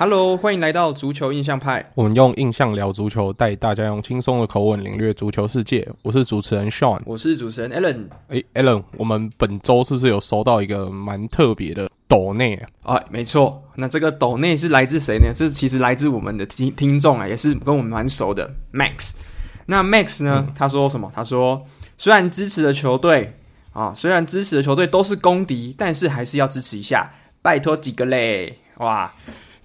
[0.00, 1.90] Hello，欢迎来到足球印象派。
[1.96, 5.88] 我们用印象聊足球，带大家用轻松的口吻领略足球世界。
[6.02, 8.04] 我是主持人 Sean，我是主持人 Alan。
[8.28, 12.54] 哎，Alan，我们本周是不是有收到一个蛮特别的抖内
[12.84, 12.94] 啊？
[12.94, 13.60] 哎，没错。
[13.74, 15.32] 那这个抖内是来自谁呢？
[15.34, 19.14] 这其实来自我们的听听众啊，也是跟我们蛮熟的 Max。
[19.66, 20.44] 那 Max 呢？
[20.46, 21.10] 嗯、他说什么？
[21.12, 23.36] 他说，虽然支持的球队
[23.72, 27.12] 啊，虽然支持的球队都是公敌，但是还是要支持一下，
[27.42, 28.58] 拜托几个嘞！
[28.76, 29.12] 哇。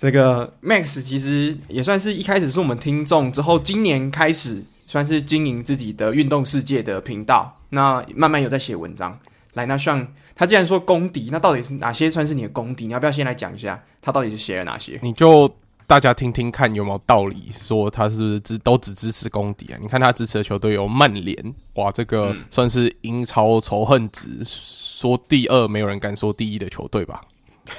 [0.03, 9.17] 这个 Max 其实也算是一开始是我们听众，之后今年开始算是经营自己的运动世界的频道，那慢慢有在写文章。
[9.53, 12.85] 来，那像他既然说公敌，那到底是哪些算是你的公敌？
[12.85, 14.99] 你要不要先来讲一下，他到底是写了哪些？
[15.01, 15.49] 你就
[15.87, 19.79] 大家听听看有没有道理，说他是不是只都只支持公敌啊？
[19.81, 27.21] 你看他支持的球队有曼联，哇，这个算是英超仇恨值说第二，没有人敢说第一的球队吧？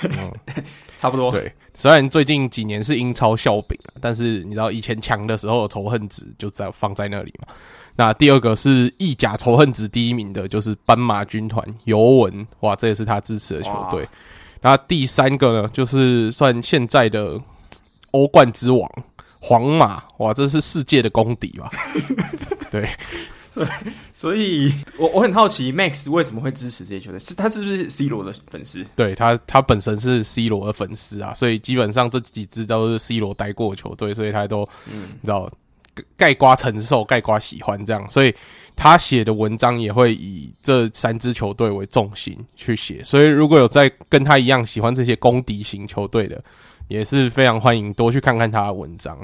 [0.03, 0.33] 嗯，
[0.97, 1.31] 差不多。
[1.31, 7.55] 对，虽然最近几年是英超笑柄，但是你知道以前强的时候的仇恨值就在放在那里嘛。
[7.97, 14.09] 那第二个是意甲仇恨值第一名的，就是斑马军团尤文，哇，这也是他支持的球队。
[14.63, 17.41] 那第三个呢，就是算现在的
[18.11, 18.91] 欧冠之王
[19.41, 21.71] 皇马，哇，这是世界的公敌吧？
[22.71, 22.89] 对。
[23.57, 23.67] 对，
[24.13, 27.21] 所以我我很好奇，Max 为什么会支持这些球队？
[27.21, 28.85] 是他是不是 C 罗的粉丝？
[28.97, 35.49] 对他，他本身是 C 罗的粉丝啊，所以基本上这几支都是 C 罗待过的球队，所以他都嗯，你知道
[36.17, 38.35] 盖瓜承受，盖瓜喜欢这样，所以
[38.75, 43.01] 他写的文章也会以这三支球队为重心去写。
[43.05, 46.43] 所以如果有在跟他一样喜欢这些公敌型球队的，
[46.89, 49.17] 也是非常欢迎多去看看他的文章，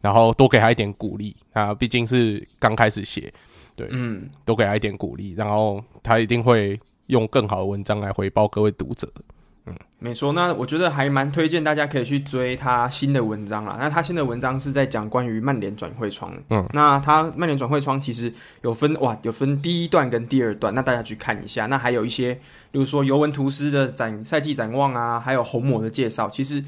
[0.00, 3.30] 然后多给他一点鼓励啊，毕竟是刚开始写。
[3.76, 9.06] 对，嗯，多给他一点鼓励，然后他一定会用更好的文章来回报各位读者。
[9.66, 10.32] 嗯，没错。
[10.32, 13.76] 那我觉得还蛮推荐大家可以去追他新的文章啦。
[13.78, 16.32] 那他新的文章是在讲关于曼联转会窗。
[16.50, 18.32] 嗯，那他曼联转会窗其实
[18.62, 21.66] 有分哇，有分第一段跟第二段，那大家去看一下。
[21.66, 22.32] 那还有一些，
[22.70, 26.64] 比如说尤文图斯的展赛季展望啊，还有红魔的介绍，其实。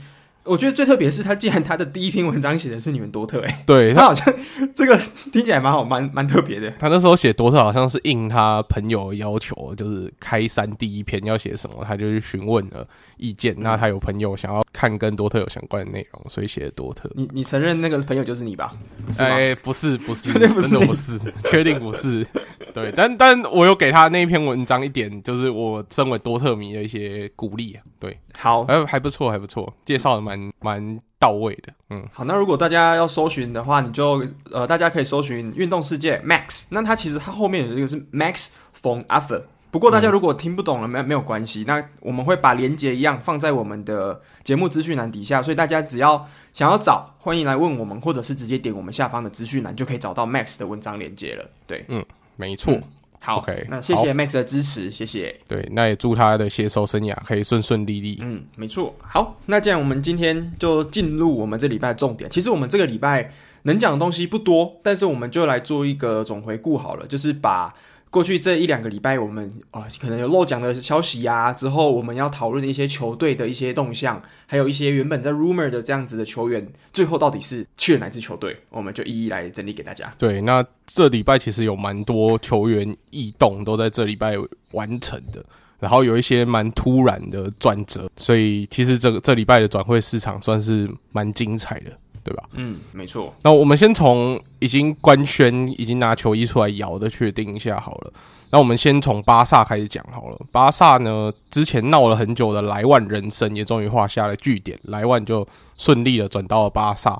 [0.49, 4.35] 我觉得最特别是，他既然他的第一篇文章写的是你们多特，哎，对他好像
[4.75, 4.99] 这个
[5.33, 6.71] 听起来蛮好，蛮蛮特别的。
[6.79, 12.87] 他那时候写多特好像是应他朋友要求，就是开山第一篇要写什么，他就去询问了
[13.17, 13.55] 意见。
[13.59, 17.11] 那他有朋友想要看跟多特有相关的内容，所以写的多特。
[17.15, 18.73] 你你承认那个朋友就是你吧？
[19.19, 22.27] 哎，不是不是， 真的不是，不是，确定不是。
[22.73, 27.83] 对，但但我有给他那一篇文章一点，就是我身为多特迷的一些鼓励啊。
[27.99, 31.73] 对，好，还还不错，还不错，介绍的蛮蛮到位的。
[31.91, 36.65] 嗯，好，那如果大家要搜寻的话，你就呃，大家可以搜寻“运动世界 Max”。
[36.71, 38.49] 那它其实它后面有一个是 Max
[38.83, 39.43] von a f f e r。
[39.71, 51.45] 不过大家如果听不懂了，没没有关系，那我们会把连接一样放在我们的节目资讯栏底下，所以大家只要想要找，欢迎来问我们，或者是直接点我们下方的资讯栏，就可以找到 Max 的文章连接了。
[51.67, 52.05] 对，嗯。
[52.41, 52.83] 没错、嗯，
[53.21, 55.35] 好，OK，那谢谢 Max 的支持，谢谢。
[55.47, 58.19] 对，那也祝他的写手生涯可以顺顺利利。
[58.23, 58.95] 嗯，没错。
[59.01, 62.31] 好，那这样我们今天就进入我们这礼拜的重点。
[62.31, 67.75] 其实我们这个礼拜能讲的东西不多，但是我们就来做一个总回顾好了，就是把。
[68.11, 80.13] 过去这一两个礼拜，我们啊可能有漏讲的消息啊，之后我们要讨论的一些球队的一些动向，还有一些原本在 rumor 的这样子的球员，最后到底是去了哪支球队，我们就一一来整理给大家。
[80.17, 84.35] 对，那这礼拜其实有蛮多球员异动都在这礼拜
[84.73, 85.45] 完成的，
[85.79, 91.93] 然后有一些蛮突然的转折，所以其实这个这礼拜的转会市场算是蛮精彩的。
[92.29, 92.45] 对吧？
[92.53, 93.35] 嗯，没错。
[93.43, 98.13] 那我们先从已经官宣、已经拿球衣出来摇的确定一下好了。
[98.51, 100.39] 那我们先从巴萨开始讲好了。
[100.51, 105.47] 巴萨呢，之前闹了很久的莱万人生也终于画下了句点，莱万就
[105.77, 107.19] 顺利的转到了巴萨。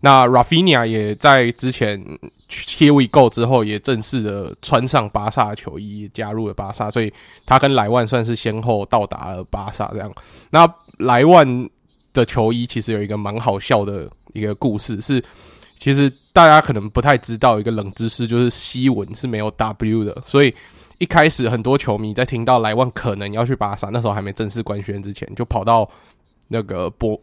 [0.00, 2.00] 那 Rafinha 也在之前
[2.48, 7.12] Here we go 之后，也正式的穿上巴萨球衣，加入了巴萨，所以
[7.44, 9.88] 他跟莱万算是先后到达了巴萨。
[9.88, 10.12] 这样，
[10.50, 11.68] 那莱万
[12.12, 14.08] 的球衣其实有一个蛮好笑的。
[14.32, 15.22] 一个故事是，
[15.76, 20.54] 其实大家可能不太知道一个冷知识，就是西文是没有 W 的，所以
[20.98, 25.88] 一开始很多球迷在听到莱万可能要去巴萨，那时候还没正式官宣之前，就跑到
[26.48, 27.18] 那个博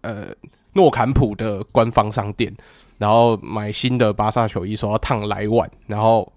[0.00, 0.26] 呃
[0.72, 2.54] 诺坎普的官方商店，
[2.98, 6.30] 然后买新的巴萨球衣，说要烫莱万，然后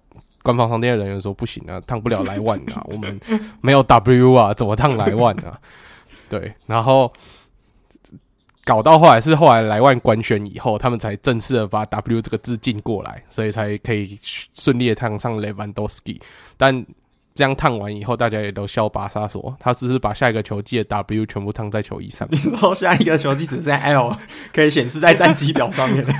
[0.44, 3.20] 官方商店的人员说不行啊，烫不了莱万啊，我们
[3.62, 5.60] 没有 W 啊，怎么烫莱万啊？
[6.30, 7.12] 对，然后。
[8.66, 14.18] 搞到后来是后来莱万官宣以后，他们才正式的把 W 这个字进过来，所以才可以
[14.54, 16.20] 顺利的烫上 Levandowski。
[16.56, 16.86] 但
[17.36, 22.28] 这样烫完以后，大家也都笑巴萨说，他只是把下一个球季的 W 全部烫在球衣上。
[22.32, 24.16] 你说下一个球季只剩 L
[24.54, 26.14] 可以显示在战绩表上面的？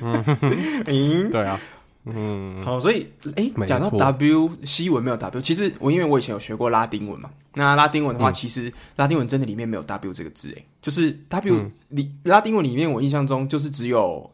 [0.00, 1.60] 嗯，对啊，
[2.06, 14.30] 嗯，好，所以哎，讲、欸、到 W 西文没有 W，其实我因为我以前有学过拉丁文嘛，那拉丁文的话，嗯、其实拉丁文真的里面没有 W 这个字，哎，就是 W 里、嗯、拉丁文里面，我印象中就是只有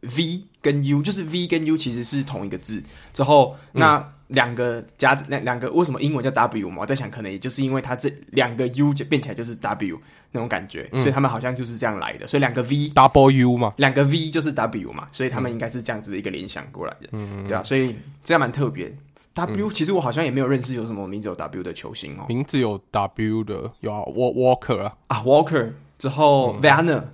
[0.00, 3.96] V 跟 U，就是 V 跟 U 其实是同一个字，之后那。
[3.96, 6.82] 嗯两个加两两个，为什么英文叫 W 嘛？
[6.82, 9.98] 我在想，可能也就是因为它这两个 U 就变起来就是 W
[10.32, 12.26] 那种感觉，嗯、所以他们好像就是这样来的。
[12.26, 18.94] 所以两个 V double U 嘛，两个 V 就是 W 嘛，所以他们应该是这样子的一个联想过来的，嗯，对啊，所以这样蛮特别。
[19.32, 26.60] W、嗯、其实我好像也没有认识有什么名字有 W 的球星哦，名字有 W 的有啊，Walker 啊，啊 Walker 之后嗯、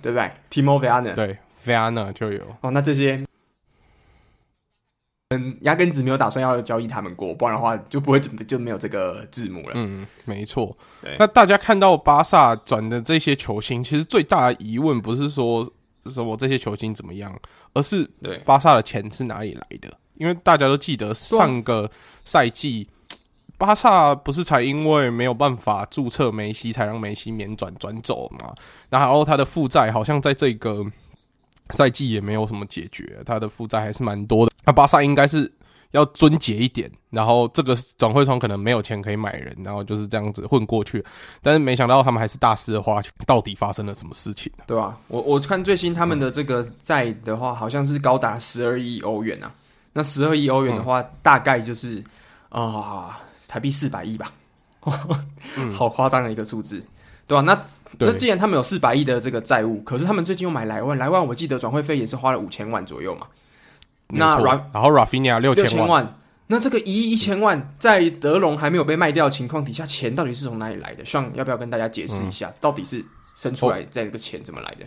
[0.01, 3.25] 对不对？Timo Werner 对 Werner 就有哦，那这些。
[5.29, 9.71] 嗯，压根子没有打算要交易他们过，不然的话就不会就就没有这个字母了。
[9.73, 10.77] 嗯，没错。
[11.01, 15.67] 对，那大家看到巴萨转的这些球星，其实最大的疑问不是说
[16.05, 17.35] 什么这些球星怎么样，
[17.73, 19.91] 而是对巴萨的钱是哪里来的？
[20.13, 21.89] 因为大家都记得上个
[22.23, 22.87] 赛季，
[23.57, 28.53] 巴萨不是才因为没有办法注册梅西，才让梅西免转转走嘛？
[28.89, 30.85] 然后他的负债好像在这个。
[31.71, 34.51] 赛季也没有什么解决，他的负债还是蛮多的。
[34.65, 35.51] 那巴萨应该是
[35.91, 41.03] 要尊节一点，然后这个转会窗可能没有钱可以买人，然后就是这样子混过去。
[41.41, 44.51] 但是没想到他们还是大肆的花钱，到底发生了什么事情？
[44.67, 49.51] 对啊，我我看最新他们的这个债的话，好像是高达十二亿欧元啊。
[49.93, 52.03] 那十二亿欧元的话，大概就是
[52.49, 53.17] 啊、
[53.47, 54.33] 台币四百亿吧，
[55.73, 56.85] 好夸张的一个数字，
[57.25, 57.41] 对吧、啊？
[57.41, 57.65] 那
[57.99, 63.27] 那既然他们有四百亿的这个债务，可是他们最近又买莱万，莱万我记得转会费也是花了五千万左右嘛。
[64.07, 64.37] 那
[64.71, 73.03] 然后 Rafinha 六千万，那这个一亿一千万在德隆还没有被卖掉的情况底下，钱到底是从哪里来的？Sean 要不要跟大家解释一下，到底是
[73.35, 74.85] 生出来在这个钱怎么来的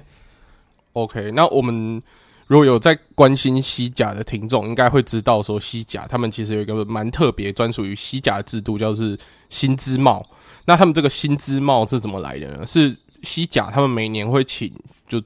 [0.92, 2.00] ？OK，那我们
[2.46, 9.16] 如果有在关心西甲的听众，应该会知道说西甲他们其实有一个蛮特别专属于西甲的制度，叫做
[9.48, 10.24] 薪资帽。
[10.68, 12.66] 那他们这个薪资帽是怎么来的呢？
[12.66, 14.70] 是西甲他们每年会请
[15.08, 15.18] 就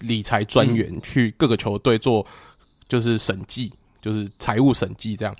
[0.00, 2.26] 理财专员去各个球队做
[2.88, 3.72] 就是审计，
[4.02, 5.32] 就是财务审计这样，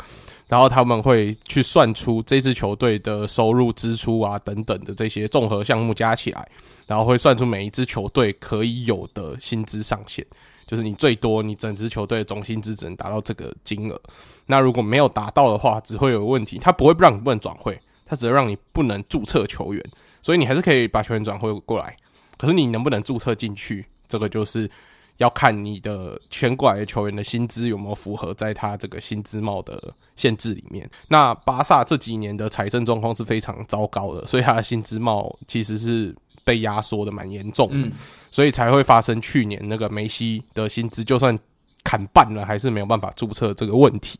[0.47, 6.49] 然后他们会去算出这支球队的收入、支出啊等等的这些综合项目加起来，
[6.87, 10.25] 然后会算出每一支球队可以有的薪资上限，
[10.69, 14.01] 就是你最多你整支球队的总薪资只能达到这个金额。
[14.47, 17.77] 那如果没有达到的话，只会有问题，他不会不让你不能转会。
[18.09, 19.85] 他只是让你不能注册球员，
[20.23, 21.95] 所以你还是可以把球员转会过来。
[22.37, 24.71] 可是你能不能注册进去，这个就是
[25.17, 30.89] 要看你的签过来的球员的薪资有没有符合在他这个薪资帽的限制里面。
[31.09, 36.15] 那巴萨这几年的财政状况是非常糟糕的，所以他的薪资帽其实是
[36.45, 37.89] 被压缩的蛮严重的，
[38.31, 41.37] 所以才会发生去年那个梅西的薪资就算
[41.83, 44.17] 砍半了，还是没有办法注册这个问题。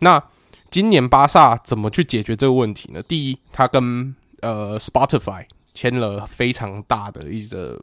[0.00, 0.22] 那
[0.70, 3.02] 今年巴萨怎么去解决这个问题呢？
[3.02, 7.80] 第一，他跟呃 Spotify 签了非常大的一个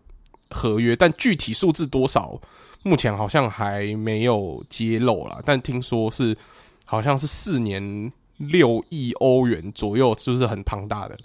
[0.50, 2.40] 合约，但具体数字多少，
[2.84, 5.40] 目前好像还没有揭露啦。
[5.44, 6.38] 但听说是
[6.86, 11.18] 好像是四年六亿欧元左右，是不是很庞大的？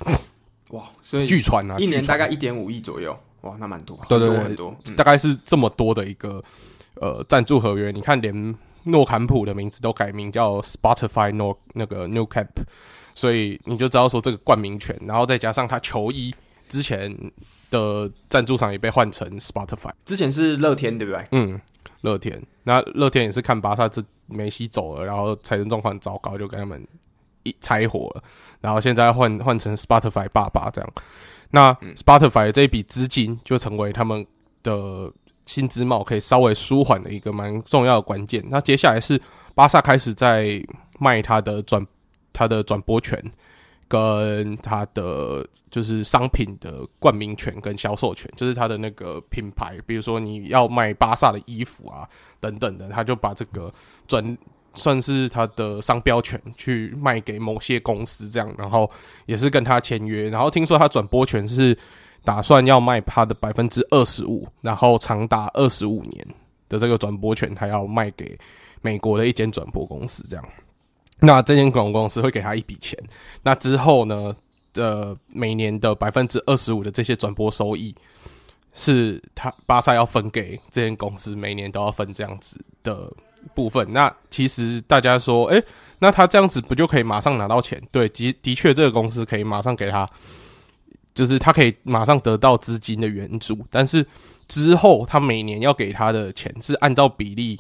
[0.71, 0.85] 哇！
[1.03, 3.19] 所以据传啊，一年大概一点五亿左右。
[3.43, 3.99] 哇，那蛮多。
[4.09, 6.43] 对对对，很多，嗯、大概是这么多的一个
[7.01, 7.91] 呃赞助合约。
[7.91, 8.55] 你看连。
[8.85, 12.49] 诺坎普的名字都改名叫 Spotify No 那个 New Camp，
[13.15, 16.35] 所以你就知道说这个冠名权，然后再加上他球衣
[16.69, 17.15] 之前
[17.71, 21.27] 的赞助商也被换成 Spotify，之前是乐天对不对？
[21.33, 21.61] 嗯，
[22.01, 26.87] 乐天，那乐天也是看巴萨这梅西走了，然后财政状况很糟糕，就跟他们
[27.43, 28.23] 一拆伙了，
[28.61, 30.93] 然后现在换换成 Spotify 爸爸这样，
[31.51, 34.27] 那 Spotify 的这一笔资金就成为他们
[34.63, 35.13] 的。
[35.49, 38.45] 薪资帽可以稍微舒缓的一个蛮重要的关键。
[38.51, 39.19] 那接下来是
[39.55, 40.63] 巴萨开始在
[40.99, 41.85] 卖他的转
[42.35, 43.19] 他的转播权，
[43.89, 52.07] 跟他的就是商品的冠名权跟销售权，就是他的那个品牌，比如说你要卖巴萨的衣服啊
[52.39, 53.73] 等等的，他就把这个
[54.07, 54.37] 转
[54.75, 58.91] 算是他的商标权去卖给某些公司这样，然后
[59.25, 61.75] 也是跟他签约，然后听说他转播权是。
[62.25, 66.27] 打算要卖他的百分之二十五，然后长达二十五年
[66.69, 68.39] 的这个转播权，他要卖给
[68.83, 70.25] 美国的一间转播公司。
[70.29, 70.49] 这样，
[71.21, 72.99] 那这间广播公司会给他一笔钱。
[73.43, 74.35] 那之后呢，
[74.75, 77.95] 呃，每年的百分之二十五的这些转播收益，
[78.73, 83.11] 是他巴萨要分给这间公司，每年都要分这样子的
[83.55, 83.91] 部分。
[83.93, 85.65] 那其实大家说，哎、欸，
[85.99, 87.83] 那他这样子不就可以马上拿到钱？
[87.91, 90.09] 对，的的确，这个公司可以马上给他，
[91.19, 93.59] 就是他可以马上得到资金的援助。
[93.69, 94.07] 但是
[94.47, 97.59] 之后他每年要给他的钱是按照比例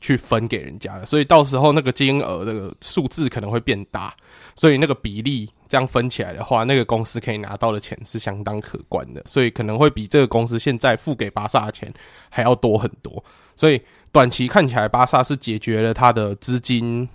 [0.00, 4.12] 去分给人家的，所以到时候那个金额那个数字可能会变大。
[4.56, 11.92] 所以那个比例这样分起来的话，那个公司可以拿到的钱是相当可观的，所以可能会比这个公司现在付给巴萨的钱
[12.28, 13.22] 还要多很多。
[13.54, 17.08] 所以短期看起来，巴萨是解决了他的资金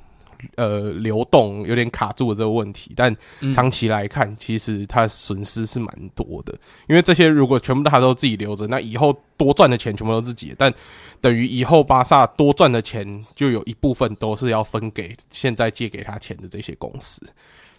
[0.56, 3.14] 呃流动有点卡住的这个问题，但
[3.54, 6.54] 长期来看，其实他损失是蛮多的，
[6.88, 10.74] 因为这些如果全部他都自己留着，那以后多赚的钱全部都自己的，但
[11.20, 17.22] 等于以后巴萨多赚的钱就有一部分都是要分给现在借给他钱的这些公司，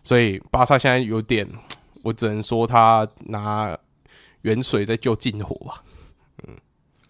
[0.02, 1.48] 所以巴萨现在有点，
[2.02, 3.76] 我只能说他拿
[4.42, 5.82] 远水在救近火吧。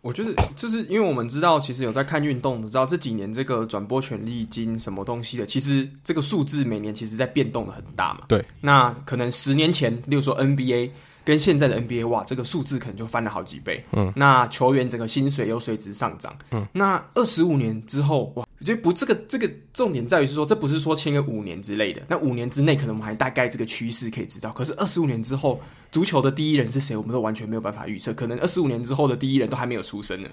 [0.02, 8.24] 嗯，我觉得就是因为我们知道，其实有在看运动的，知道这几年这个转播权利金什么东西的，其实这个数字每年其实在变动的很大嘛。
[8.28, 10.90] 对，那可能十年前，例如说 NBA。
[11.24, 13.84] 跟现在的 NBA 哇，这个数字可能就翻了好几倍。
[13.92, 16.36] 嗯，那球员整个薪水又随之上涨。
[16.50, 22.00] 嗯，那二十五年之后哇，就不这个这个重点在于是说，这不是说签个五年之类的。
[22.08, 28.12] 那五年之内可能我们还大概这个趋势可以知道，可是二十五年之后，足球的第一人是谁，我们都完全没有办法预测。
[28.14, 30.28] 可能二十五年之后的第一人都还没有出生呢。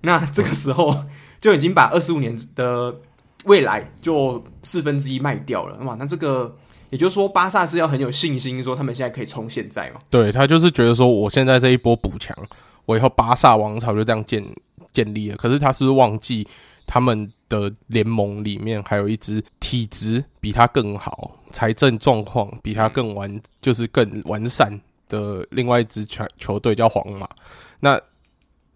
[0.00, 1.04] 那这个时候
[1.40, 2.94] 就已经把二十五年的
[3.44, 5.76] 未来就四分之一卖掉了。
[5.84, 6.56] 哇，那这个。
[6.90, 9.98] 也就是说，巴萨是要很有信心，说他们现在可以冲现在嘛？
[10.10, 12.36] 对，他就是觉得说，我现在这一波补强，
[12.84, 14.44] 我以后巴萨王朝就这样建
[14.92, 15.36] 建立了。
[15.36, 16.46] 可是他是不是忘记
[16.86, 17.28] 他们
[17.60, 27.28] 的联盟里面还有一支体质比他更好、财政状况比他更完，就是更完善的另外一支球球队叫皇马？
[27.80, 28.00] 那。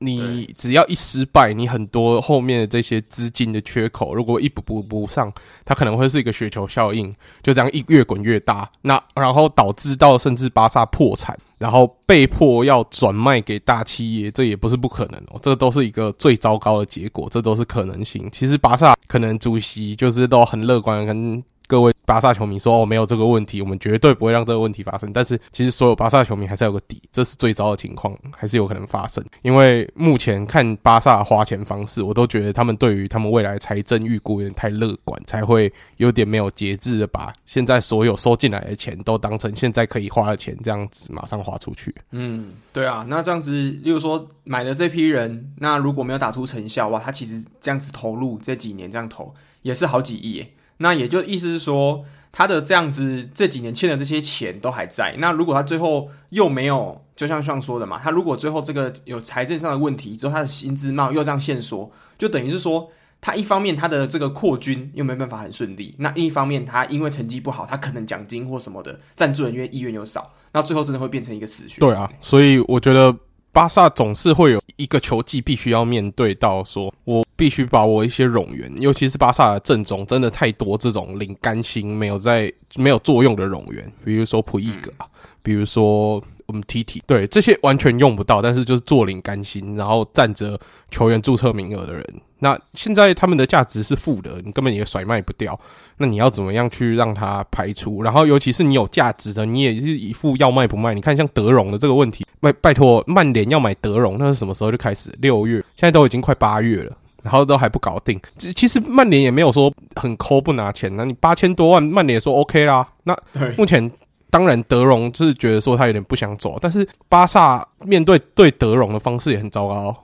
[0.01, 5.33] 你只要一失败，你很多后面的这些资金的缺口，如果一补补不上，
[5.65, 7.13] 它可能会是一个雪球效应，
[7.43, 8.71] 就这样一越滚越大。
[8.83, 15.39] 那然后导致到甚至巴萨破产，然后被迫要转卖给大企业，这也不是不可能哦。
[15.43, 18.29] 这都是一个最糟糕的结果，这都是可能性。
[18.31, 21.43] 其实巴萨可能主席就是都很乐观跟。
[21.69, 29.23] 各位巴萨球迷说：“哦，没有这个问题，我们绝对不会让这个问题发生。”但是，其实所有巴萨球迷还是有个底，这是最糟的情况，还是有可能发生。
[29.43, 41.95] 因为目前看巴萨花钱方式，我都觉得他们对于他们未来财政预估有点太乐观，才会有点没有节制的把现在所有收进来的钱都当成现在可以花的钱，这样子马上花出去。
[42.13, 50.51] 嗯，对啊，那这样子，例如说买的这批人，那如果没有打出成效，哇，他其实这样子投入这几年这样投也是好几亿耶。
[50.79, 55.15] 那也就意思是说，他的这样子这几年欠的这些钱都还在。
[55.19, 71.81] 那如果他最后又没有，就像上说的嘛，他如果最后这个有财政上的问题之后，他的薪资帽又这样限缩，就等于是说，他一方面他的这个扩军又没办法很顺利，那另一方面他因为成绩不好，他可能奖金或什么的赞助人员意愿又少，那最后真的会变成一个死穴。
[71.81, 73.15] 对啊，所以我觉得。
[73.59, 85.07] 巴萨总是会有一个球季必须要面对到，说我必须把我一些冗员，尤其是巴萨的阵中真的太多这种领干薪没有在没有作用的冗员，比如说普伊格啊，
[85.43, 86.23] 比如说。
[86.49, 90.59] 我们 T T 对这些完全用不到，但是就是坐领甘心，然后占着
[90.91, 92.03] 球员注册名额的人。
[92.39, 95.59] 那现在他们的价值是负的，你根本也甩卖不掉。
[95.99, 98.03] 那你要怎么样去让他排除？
[98.03, 100.95] 然后尤其是你有价值的，你也是一副要卖不卖。
[100.95, 105.13] 你看像德容的这个问题，拜拜托，曼联要买德容，那是什么时候就开始？
[105.21, 108.19] 六月，现在都已经快八月了，然后都还不搞定。
[108.39, 112.89] 其实曼联也没有说很抠不拿钱，那你八千多万，曼联也说 OK 啦。
[113.05, 113.15] 那
[113.59, 113.93] 目前。
[114.31, 119.97] 当然，德容就是觉得说他有点不想走，但是巴萨面对对德容的方式也很糟糕。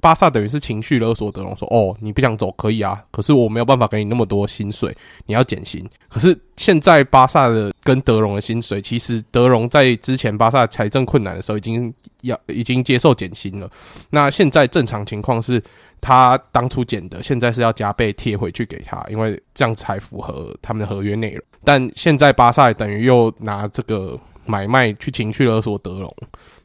[0.00, 11.92] 巴萨等于是情绪勒索德容，说：“哦，你不想走可以啊，可是我没有办法给你那么多薪水，你要减薪。”可是现在巴萨的跟德容的薪水，其实德容在之前巴萨财政困难的时候已经
[12.22, 13.70] 要已经接受减薪了。
[14.10, 15.62] 那现在正常情况是。
[16.00, 21.42] 他当初捡的，现在是要加倍贴回去给他，因为这样才符合他们的合约内容。
[21.64, 26.16] 但现在巴萨等于又拿这个买卖去情绪勒索德隆，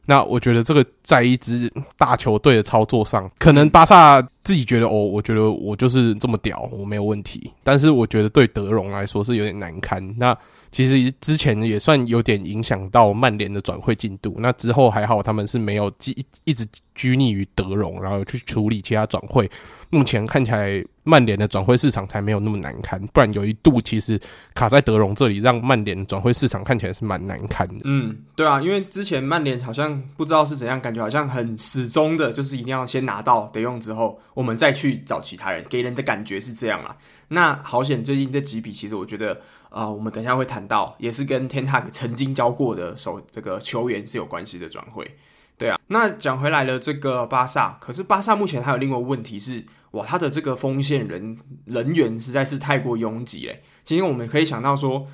[0.06, 7.52] 那我觉得这个在一支大球队的操作上，可能巴萨自己觉得哦，我觉得我就是这么屌，我没有问题。
[7.62, 10.14] 但是我觉得对德容来说是有点难堪。
[10.18, 10.36] 那。
[10.72, 19.50] 其实之前也算有点影响到曼联的转会进度，那之后还好他们是没有一一直拘泥于德容，然后去处理其他转会。
[19.90, 24.18] 目前看起来曼联的转会市场才没有那么难堪，不然有一度其实
[24.54, 27.82] 卡在德容这里，让曼联转会市场看起来是蛮难堪的。
[27.84, 36.96] 嗯，对啊，因为之前曼联好像不知道是怎样，感觉好像很始终的，就是一定要先拿到得用之后，我们再去找其他人，给人的感觉是这样啦。
[37.28, 39.34] 那好险，最近这几笔其实我觉得，
[39.68, 45.16] 啊、呃，我们等一下会谈到，也是跟 Ten Hag 曾经教过的手这个球员是有关系的转会。
[45.58, 53.62] 对啊，那讲回来了，这个巴萨，可是巴萨目前还有另外一个问题是，哇，他的这个锋线人人员实在是太过拥挤嘞。
[53.84, 55.06] 今天我们可以想到说，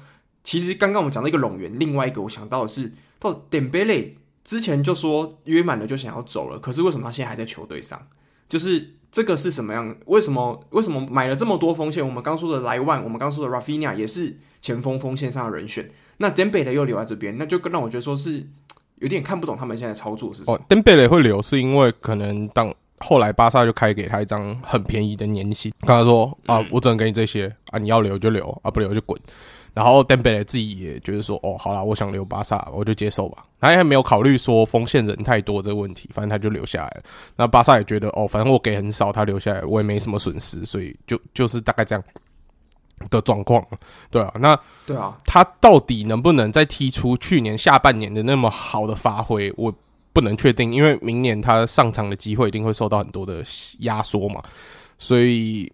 [0.44, 8.06] 其实刚刚我们讲到一个龙源，另外一个我想到的是，到典贝雷之前就说约满了就想要走了，可是为什么他现在还在球队上？
[8.48, 9.96] 就是这个是什么样？
[10.06, 12.06] 为什么为什么买了这么多锋线？
[12.06, 18.46] 我们刚说的莱万，我们刚说的 Rafinha 也是前锋锋线上的人选，那典贝雷又留在这边，那就更让我觉得说是
[18.96, 20.54] 有点看不懂他们现在操作是什么。
[20.54, 29.18] 哦，典贝雷会留是因为可能当后来巴萨就开给他一张很便宜的年薪，跟他说啊，我只能给你这些啊，你要留就留啊，不留就滚。
[29.72, 33.44] 然后登贝莱自己也觉得说，哦，好啦，我想留巴萨，我就接受吧。
[33.60, 37.02] 他还没有考虑说锋线人太多这个问题，反正他就留下来了。
[37.36, 42.04] 那巴萨也觉得，哦，反正我给很少，他留下来我也没什么损失，所以就就是大概这样
[43.10, 43.64] 的状况。
[44.10, 49.74] 对啊，那对啊，他到底能不能再踢出去年下半年的那么好的发挥，我
[50.12, 53.42] 不能确定，因为明年他上场的机会一定会受到很多的
[53.80, 54.42] 压缩嘛，
[54.98, 55.72] 所以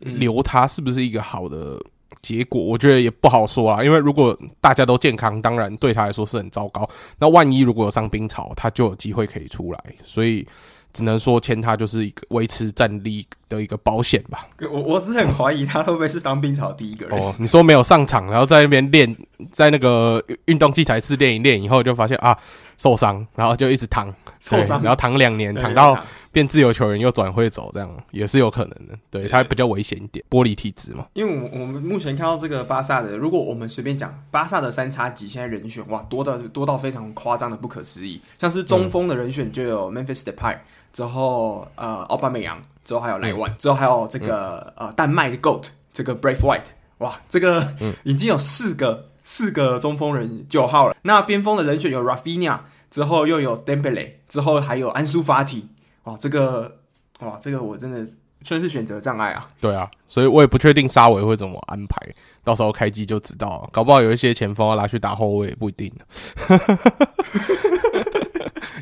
[0.00, 1.78] 留他是不是一个好的？
[2.22, 6.88] 结果我觉得也不好说啦，因为如果大家都健康，当然对他来说是很糟糕。
[7.18, 10.46] 那万一如果有伤兵潮，他就有机会可以出来，所以
[10.92, 14.46] 只能说签他就是一个维持战力的一个保险吧。
[14.70, 17.18] 我我是很怀疑他会不会是伤兵潮第一个人。
[17.18, 19.16] 哦，你说没有上场，然后在那边练，
[19.50, 22.36] 在那个运动器材室练一练以后，就发现啊
[22.76, 25.98] 受伤，然后就一直躺受伤，然后躺两年，躺到。
[26.32, 28.94] 变自由球员又转会走，这样也是有可能的。
[29.10, 31.06] 对，他比较危险一点，玻璃体质嘛。
[31.14, 38.20] 因为我我们目前看到这个巴萨的，如果我们随便讲巴萨的三叉戟现在人选哇，多到多到非常夸张的不可思议。
[38.38, 40.58] 像是中锋的人选就有 Memphis Depay，
[40.92, 46.66] 之后呃奥巴梅扬，之后还有莱万，之后还有这个呃丹麦的 GOAT 这个 Braithwaite，
[46.98, 47.74] 哇，这个
[48.04, 50.96] 已经有四个四个中锋人九号了。
[51.02, 55.68] 那边锋的人选有 Rafinha，之后又有 Dembele，之后还有安苏法提。
[56.04, 56.76] 哇，这个
[57.18, 58.06] 哇，这个我真的
[58.44, 59.48] 算是选择障碍啊。
[59.60, 62.00] 对啊，所以我也不确定沙维会怎么安排，
[62.44, 63.68] 到时候开机就知道了。
[63.72, 65.92] 搞不好有一些前锋要拿去打后卫，不一定。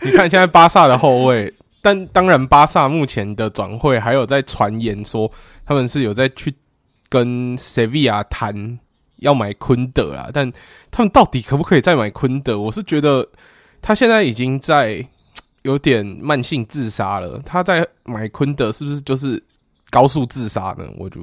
[0.02, 5.30] 你看现在巴萨的后卫，但当然巴萨目前的转会还有在传言说
[5.64, 6.52] 他们是有在去
[7.08, 8.80] 跟塞维亚谈
[9.18, 10.50] 要买昆德啦，但
[10.90, 12.58] 他们到底可不可以再买昆德？
[12.58, 13.28] 我是觉得
[13.82, 15.06] 他现在已经在。
[15.64, 19.42] 有点慢性自杀了，他在买昆德是不是就是
[19.88, 20.84] 高速自杀呢？
[20.98, 21.22] 我就，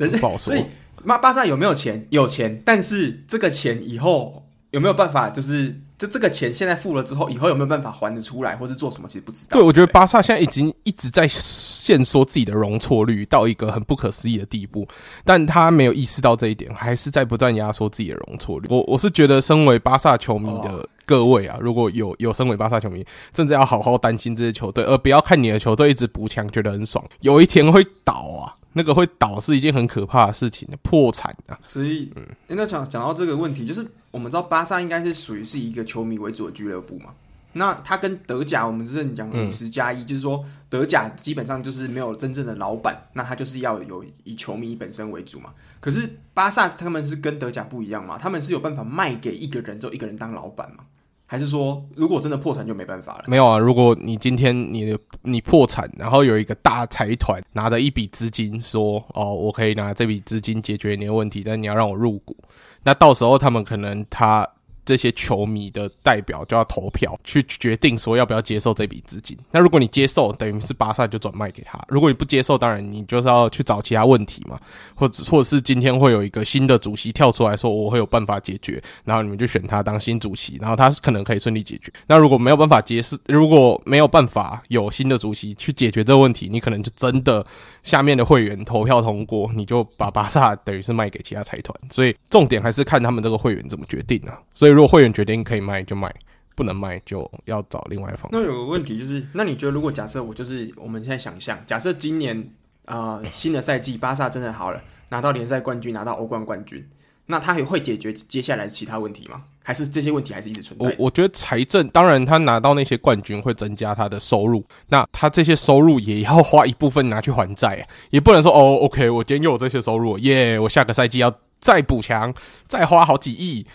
[0.18, 0.38] 不好说。
[0.38, 0.64] 所以
[1.04, 2.06] 巴巴萨有没有钱？
[2.08, 5.28] 有钱，但是这个钱以后有没有办法？
[5.28, 9.08] 就是就这个钱现在付了之后，以后有没有办法还得出来，或是做什么？
[9.08, 9.58] 其实不知道。
[9.58, 14.86] 对，我觉得巴萨现在已经一直在限缩自己的容错率到一个很不可思议的地步，
[15.24, 18.68] 但他没有意识到这一点，还是在不断压缩自己的容错率。
[18.70, 20.70] 我我是觉得，身为巴萨球迷的。
[20.70, 31.58] 哦各位啊，如果有有身为巴萨球迷，真的要好好担心这些球队，而不要看你的球队一直补强觉得很爽，有一天会倒啊，那个会倒是一件很可怕的事情，破产啊。
[31.64, 37.14] 所以，嗯，那讲讲到这个问题，就是我们知道巴萨应该是属于是一个球迷为主的俱乐部嘛。
[37.54, 45.54] 那他跟德甲，我们之前讲五十加一，就是说德甲基本上就是没有真正的老板，那他就是要有以球迷本身为主嘛。
[45.80, 50.84] 可是巴萨他们是跟德甲不一样嘛，他们是有办法卖给一个人，就一个人当老板嘛？
[51.26, 53.24] 还是说如果真的破产就没办法了？
[53.26, 62.36] 没有啊，如果你今天你的你破产，然后有一个大财团拿着一笔资金说，哦，我可以拿这笔资金解决你的问题，但你要让我入股，
[62.82, 64.48] 那到时候他们可能他。
[64.86, 69.36] 这些球迷的代表就要投票去决定说要不要接受这笔资金。
[69.50, 74.56] 那如果你接受，等于是巴萨就转卖给他；如果你不接受，当然你就是要去找其他问题嘛，
[74.94, 81.92] 或者或者是今天会有一个新的主席跳出来说我会有办法解决，然后你们就选他当新主席，然后他是可能可以顺利解决。
[82.06, 87.44] 那如果没有办法解释，如果没有办法有新的主席去解决这个问题，你可能就真的
[87.82, 91.76] 下面的会员投票通过，你就把巴萨等于是卖给其他财团。
[91.90, 94.38] 所以重点还是看他们这个会员怎么决定啊。
[94.54, 94.75] 所以。
[94.76, 96.14] 如果会员决定可以卖就卖，
[96.54, 98.28] 不能卖就要找另外一方。
[98.30, 102.38] 那有个问题就是，那你觉得如果假设我就是我们现在想象，假设今年
[102.84, 106.86] 啊、呃、新的赛季巴萨真的好了，拿到联赛冠军，拿到欧冠冠军，
[107.24, 109.44] 那他也会解决接下来其他问题吗？
[109.62, 110.86] 还是这些问题还是一直存在？
[110.98, 122.32] 我我觉得财政当然他拿到那些冠军会增加他的收入，那他这些收入也要花一部分拿去还债，也不能说哦，OK，我今天又有这些收入，耶，我下个赛季要再补强，
[122.68, 123.66] 再花好几亿。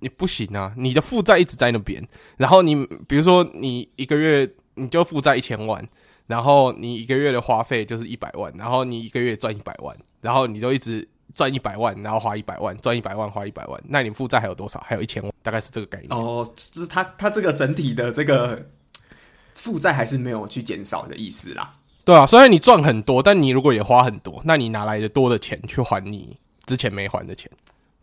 [0.00, 5.86] 你不行啊，你的负债一直在那边，然后你比如说你一个月你就负债一千万，
[6.26, 14.80] 然后你一个月的花费就是一百万，然后你一个月赚一百万，然后你就一直赚一百万，然后花一百万，赚一百万花一百万，那你负债还有多少？
[14.86, 16.10] 还有一千万，大概是这个概念。
[16.10, 18.66] 哦，就是他他这个整体的这个
[19.54, 21.72] 负债还是没有去减少的意思啦。
[22.04, 27.50] 对啊，虽然你赚很多，但你如果也花很多，那你哪来的多的钱去还你之前没还的钱？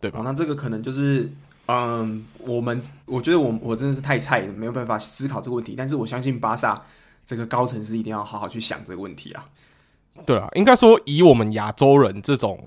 [0.00, 0.20] 对吧？
[0.20, 1.30] 哦，那这个可能就是，
[1.68, 5.74] 嗯，我们我觉得我我真的是太菜了，没有办法思考这个问题。
[5.76, 6.82] 但是我相信巴萨
[7.24, 9.46] 这个高层是一定要好好去想这个问题啊。
[10.26, 12.58] 对啊，应该说以我们亚洲人这种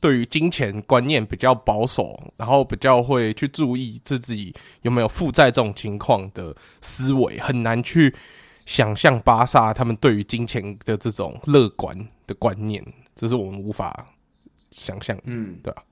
[0.00, 8.14] 对于金钱观念比较保守，然后比较会去注意自己有没有负债这种情况的思维，很难去。
[8.66, 14.06] 想象巴萨他们对于金钱的这种乐观的观念，这是我们无法
[14.70, 15.18] 想象。
[15.24, 15.82] 嗯，对吧？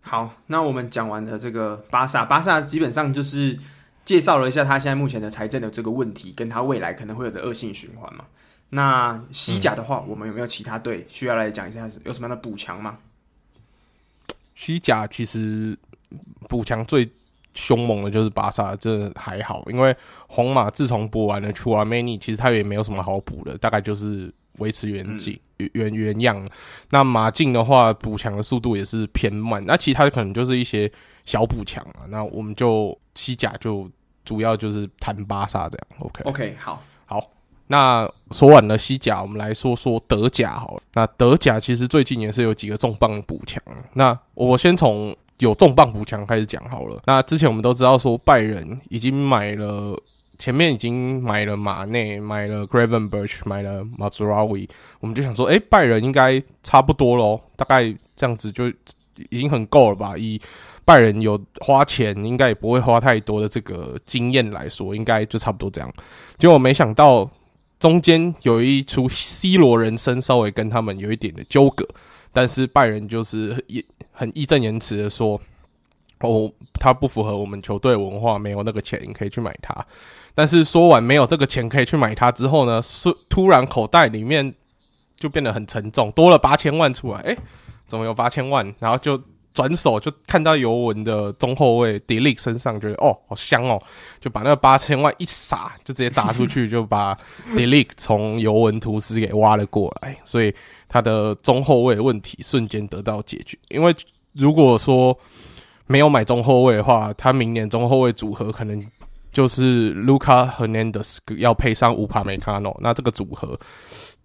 [0.00, 3.58] 好，那我们讲完了这个巴萨，巴萨基本上就是
[4.04, 8.24] 介绍了一下他现在目前的财政的这个问题，跟他未来可能会有的恶性循环嘛。
[8.70, 12.98] 那西甲的话，嗯、我们有没有其他队需要来讲一下，有什么样的补强吗？
[14.54, 15.78] 西甲其实
[16.48, 17.10] 补强最。
[17.54, 19.96] 凶猛的就是巴萨，这还好，因为
[20.28, 26.48] 皇马自从补完了 Tchouaméni，其实他也没有什么好补的，大概就是维持原计、嗯、原原样。
[26.90, 30.90] 那马竞的话，补强的速度也是偏慢，那其他可能就是一些
[31.24, 32.06] 小补强啊。
[32.08, 33.90] 那我们就西甲就
[34.24, 35.86] 主要就是谈巴萨这样。
[36.00, 37.30] OK OK，好，好。
[37.66, 40.82] 那说完了西甲，我们来说说德甲好了。
[40.94, 43.62] 那德甲其实最近也是有几个重磅补强。
[43.94, 45.16] 那我先从。
[45.38, 47.00] 有重磅补强开始讲好了。
[47.06, 49.96] 那之前我们都知道说拜仁已经买了，
[50.38, 54.68] 前面已经买了马内，买了 Gravenberch，买了 Mazraoui，
[55.00, 58.68] 我们就想说，诶、拜仁应该差不多咯，大概这样子就
[59.30, 60.16] 已经很够了吧？
[60.16, 60.40] 以
[60.84, 65.92] 拜仁有花钱，应该也不会花太多的这个经验来说，应该就差不多这样。
[66.38, 67.28] 结果没想到
[67.80, 71.86] 中间有一出 C 罗人生，稍微跟他们有一点的纠葛。
[72.32, 75.40] 但是拜仁就是也很义正言辞的说，
[76.20, 79.74] 哦，他不符合我们球队文化，没有那个钱可以去买他。
[80.38, 84.54] 但是说完没有这个钱可以去买它之后呢，是突然口袋里面
[85.16, 87.18] 就变得很沉重，多了八千万出来。
[87.22, 87.36] 诶，
[87.88, 88.72] 怎么有八千万？
[88.78, 89.20] 然后就
[89.52, 93.82] 转手就看到尤文的中后卫迪利克身上，觉得哦，好香哦，
[94.20, 97.18] 就把那个八千万一撒，就直接砸出去， 就把
[97.56, 100.16] 迪利克从尤文图斯给挖了过来。
[100.24, 100.54] 所以。
[100.90, 103.94] 他的中后卫问题瞬间得到解决，因为
[104.32, 105.14] 如果说
[105.86, 108.82] 没有买中后卫的话，他明年中后卫组合可能
[109.38, 113.56] 就是卢卡和南德斯要配上乌帕梅卡诺，那这个组合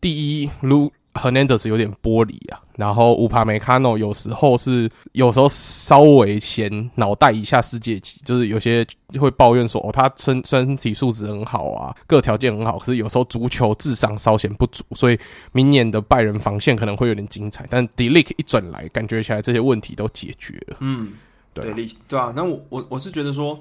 [0.02, 0.92] 第一卢。
[1.14, 8.84] Hernandez 有点玻璃啊，然后乌帕梅卡诺有时候是有时候稍微嫌脑袋以下世界级，就是有些
[9.20, 15.20] 会抱怨说哦，他身身体素质很好啊，各条件很好，可是有时候足球智商稍显不足，所以
[15.52, 17.64] 明年的拜仁防线可能会有点精彩。
[17.70, 20.78] 但 De Ligt 一转来，感觉起来这些问题都解决了。
[20.80, 21.14] 嗯，
[21.54, 21.72] 对
[22.08, 23.60] 对啊，那我我我是觉得说。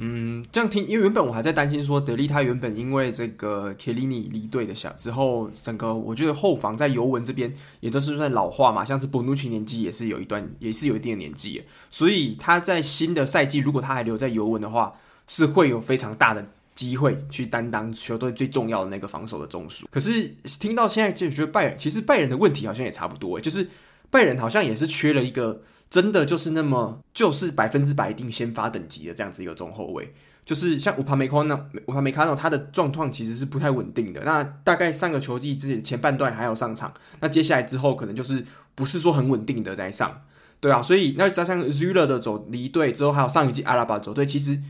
[0.00, 14.92] 嗯，这样听，因为原本我还在担心说，德利他原本因为这个凯利尼离队的小之后，整个我觉得后防在尤文这边也都是在老化嘛，像是博努奇年纪也是有一段，也是有一定的年纪，所以他在新的赛季如果他还留在尤文的话，
[15.26, 19.82] 是会有非常大的机会去担当球队最重要的那个防守的中枢。
[19.90, 23.68] 可是听到现在就觉得拜仁，其实拜仁的问题好像也差不多，就是
[24.10, 25.60] 拜仁好像也是缺了一个。
[25.90, 34.22] 真的就是那么就是百分之百一定先发等级的这样子一个中后卫，就是像乌帕梅卡诺，乌帕梅卡诺他的状况其实是不太稳定的。
[34.22, 40.22] 那大概上个球季之前前半段还有上场，那接下来之后可能就是不是说很稳定的在上，
[40.60, 44.60] 对啊，所以那加上 Züller 的走离队之后，还有上一季阿拉巴走队，其实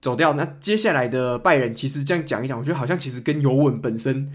[0.00, 4.30] 走掉，那接下来的拜仁其实这样讲一讲，我觉得好像其实跟尤文本身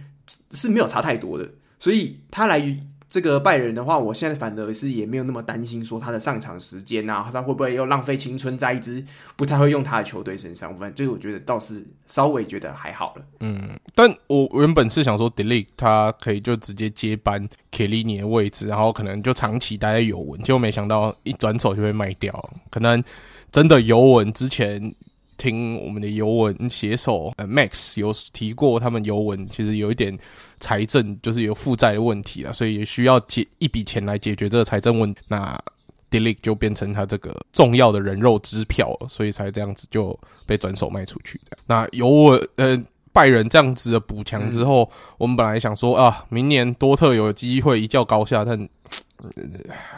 [0.52, 2.78] 是没有差太多的，所以他来。
[3.15, 9.01] 这个拜仁的话，我现在反而是也没有那么担心，说他的上场时间啊，他会不会又浪费青春在一支
[9.38, 10.75] 不太会用他的球队身上？
[10.75, 13.21] 反正就我觉得倒是稍微觉得还好了。
[13.39, 22.34] 嗯，但我原本是想说，De Ligt 他可以就直接接班凯利尼的位置，然后可能就长期待在尤文，结果没想到一转手就被卖掉，
[22.69, 23.01] 可能
[23.49, 24.93] 真的尤文之前。
[25.38, 30.17] 听我们的尤文写手呃 Max 有提过，他们尤文其实有一点
[30.60, 35.21] 财政就是有负债的问题啊，所以也需要解一笔钱来解决这个财政问题。
[35.28, 35.60] 那
[36.10, 41.41] Delic 就变成他这个重要的人肉支票了，所以才这样子就被转手卖出去。
[41.43, 48.58] 这样那尤文呃拜仁这样子的补强之后，我们本来想说啊，明年多特有机会一较高下，但、
[49.17, 49.30] 呃、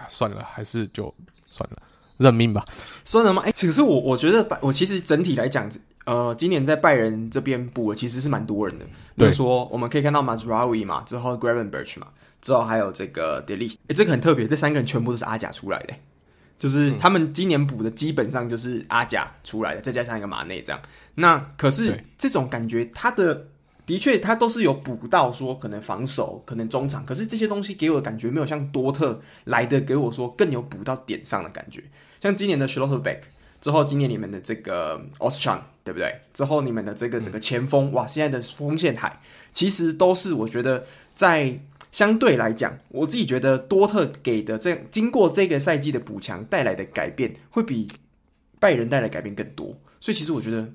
[0.07, 1.13] 算了，还是就
[1.49, 1.77] 算了。
[2.17, 2.65] 认命吧。
[3.03, 3.41] 算了吗？
[3.43, 5.69] 哎、欸，其实我我觉得拜，我其实整体来讲，
[6.05, 8.85] 呃，今年在拜仁这边补的其实是蛮多人的。
[9.15, 12.07] 比如说，我们可以看到 Mazraoui 嘛，之后 Gravenberch 嘛，
[12.41, 13.75] 之后还有这个 De Ligt。
[13.87, 15.93] 哎，这个很特别，这三个人全部都是阿甲出来的，
[16.59, 20.81] 就是他们今年补的基本上就是阿甲出来的，再加上一个马内这样。
[21.15, 23.47] 那可是这种感觉，他的。
[23.87, 31.81] 的确，他都是有补到说可能防守，可能中场，可是这些东西给我的感觉没有像多特来的给我说更有补到点上的感觉。
[32.19, 33.19] 像今年的 Schlotterbeck
[33.61, 36.13] 之后，今年你们的这个 o s t r a n 对不对？
[36.33, 39.21] 之后你们的这个整个前锋，哇，现在的锋线海
[39.53, 41.57] 其实都是我觉得在
[41.93, 47.87] 相对来讲，我自己觉得多特给的这经过这个赛季的补强带来的改变，会比
[48.59, 49.67] 拜仁带来改变更多。
[50.01, 50.69] 所以其实我觉得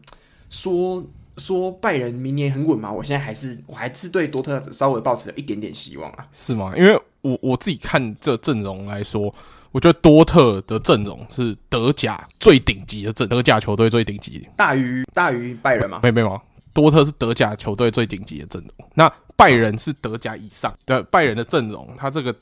[0.49, 1.05] 说。
[1.39, 2.91] 说拜仁明年很稳吗？
[2.93, 6.27] 我现在还是我还是对多特稍微抱持了一点点希望啊。
[6.33, 6.73] 是吗？
[6.77, 9.35] 因为我我自己看这阵容来说，
[9.71, 16.01] 我觉得多特的阵容是德甲最顶级的阵，德甲球队最顶级，大于大于拜仁吗？
[16.03, 16.41] 没没有，
[16.73, 22.35] 多特是德甲球队最顶级的阵容，那拜仁是德甲以上的拜仁的阵容，他这个。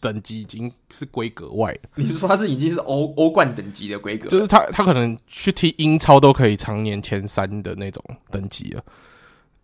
[0.00, 1.80] 等级已经是规格外了。
[1.96, 4.28] 你是说他是已经是欧欧冠等级的规格？
[4.28, 8.82] 就是他他可能去踢英超都可以常年前三的那种等级了。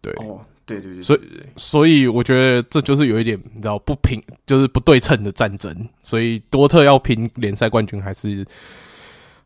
[0.01, 1.21] 对，哦，对对对，对，所以
[1.57, 5.89] 所以我觉得这就是有一点你知道不平，就是不对称的战争。
[6.03, 8.45] 所以多特要拼联赛冠军还是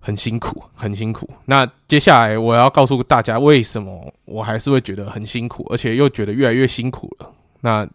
[0.01, 1.29] 很辛苦，很辛苦。
[1.44, 7.33] 那接下来我要告诉大家为什么我还是会觉得很辛苦，而且又觉得越来越辛苦了。
[7.61, 7.88] 那。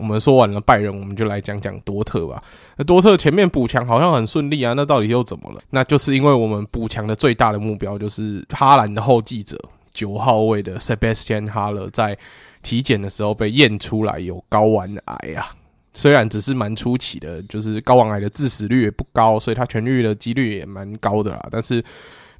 [0.00, 2.42] 我们说完了拜仁，我们就来讲讲多特吧。
[2.76, 5.60] 那多特前面补强好像很顺利啊，那到底又怎么了？
[5.68, 9.56] 那就是因为我们补强的最大的目标就是哈兰的后继者，
[9.92, 12.16] 九号位的 Sebastian Haller 在
[12.62, 15.54] 体检的时候被验出来有睾丸癌啊。
[15.92, 21.48] 虽然只是蛮初期的，就是睾丸癌的致死率也不高，所以他痊愈的几率也蛮高的啦。
[21.50, 21.84] 但是。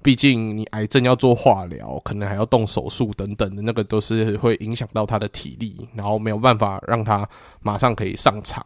[0.03, 7.29] 毕竟你癌症要做化疗，可能还要动手术等等的，那个都是会影响到他的体力，然后没有办法让他
[7.61, 8.65] 马上可以上场。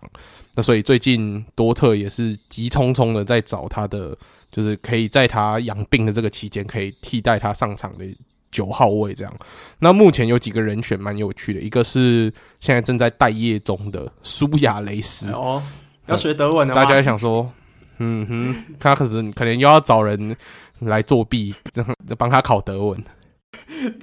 [0.55, 4.17] 那所以最近多特也是急匆匆的在找他的，
[4.51, 8.05] 就是可以在他养病的这个期间可以替代他上场的
[8.53, 9.35] 九号位这样。
[9.81, 15.61] 那目前有几个人选蛮有趣的，一个是现在正在待业中的苏亚雷斯哦，
[16.07, 17.51] 要学德文的，大家想说，
[17.99, 20.37] 嗯哼，他可能可能又要找人。
[20.81, 21.55] 来作弊，
[22.19, 23.03] 帮他考德文。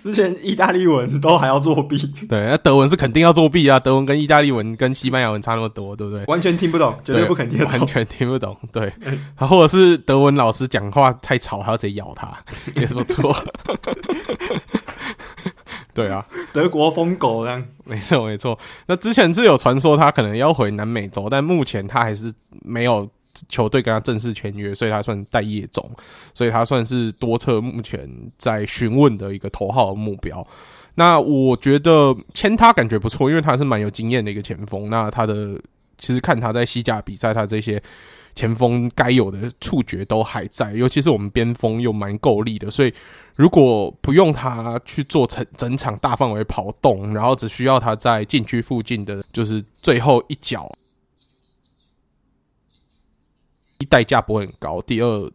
[0.01, 3.77] 之前意大利文都还要作弊，对，那德文是肯定要作弊啊。
[3.77, 6.25] 德文跟意大利文跟西班牙文差那么多，对不对？
[6.25, 8.57] 完全听不懂，绝对不肯定，完全听不懂。
[8.71, 8.91] 对，
[9.35, 12.35] 或者是德文老师讲话太吵，还要直接咬他，
[12.75, 13.35] 也是不错。
[15.93, 18.57] 对啊，德国疯狗这样，没错没错。
[18.87, 23.07] 那之前是有传说他可能要回南美洲，但目前他还是没有。
[23.49, 25.89] 球队跟他正式签约，所以他算待业中，
[26.33, 30.45] 所以他算是多特目前在询问的一个头号目标。
[30.95, 34.89] 那我觉得签他感觉不错，因为他是蛮有经验的一个前锋。
[34.89, 35.57] 那他的
[35.97, 37.81] 其实看他在西甲比赛，他这些
[38.35, 42.93] 前锋该有的触觉都还在，尤其是我们边锋又蛮够力的，所以
[43.35, 50.69] 如果不用他去做成整场大范围跑动，然后只需要他在禁区附近的，就是最后一脚。
[53.85, 54.81] 代价不会很高。
[54.81, 55.31] 第二，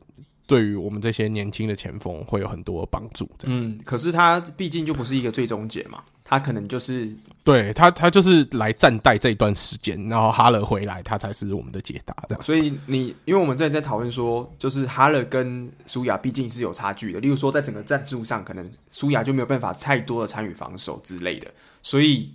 [0.47, 3.29] 对于我们这些年轻的前锋会有很多帮助。
[3.45, 7.11] 嗯，可是他毕竟就不是一个最终解嘛，他可能就是
[7.43, 12.15] 对他，他就是来暂代这一段时间，然后哈勒回来，他才是我们的解答。
[12.29, 17.21] 这样，所以你因为我们之前在讨论说，就是哈勒跟苏亚毕竟是有差距的。
[17.21, 21.49] 例如说，在整个战术上，可能苏亚就没有办法太多的参与防守之类的。
[21.83, 22.33] 所以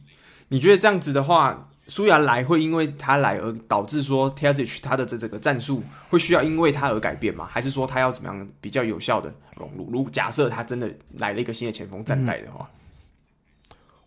[0.49, 1.67] 你觉得这样子的话？
[1.87, 7.47] 苏亚来会因为他来而导致说 t e s i c 他的这这个战术会需要因为他而改变吗？
[7.49, 9.89] 还是说他要怎么样比较有效的融入？
[9.91, 12.69] 如果假设他真的来了一个新的前锋站代的话，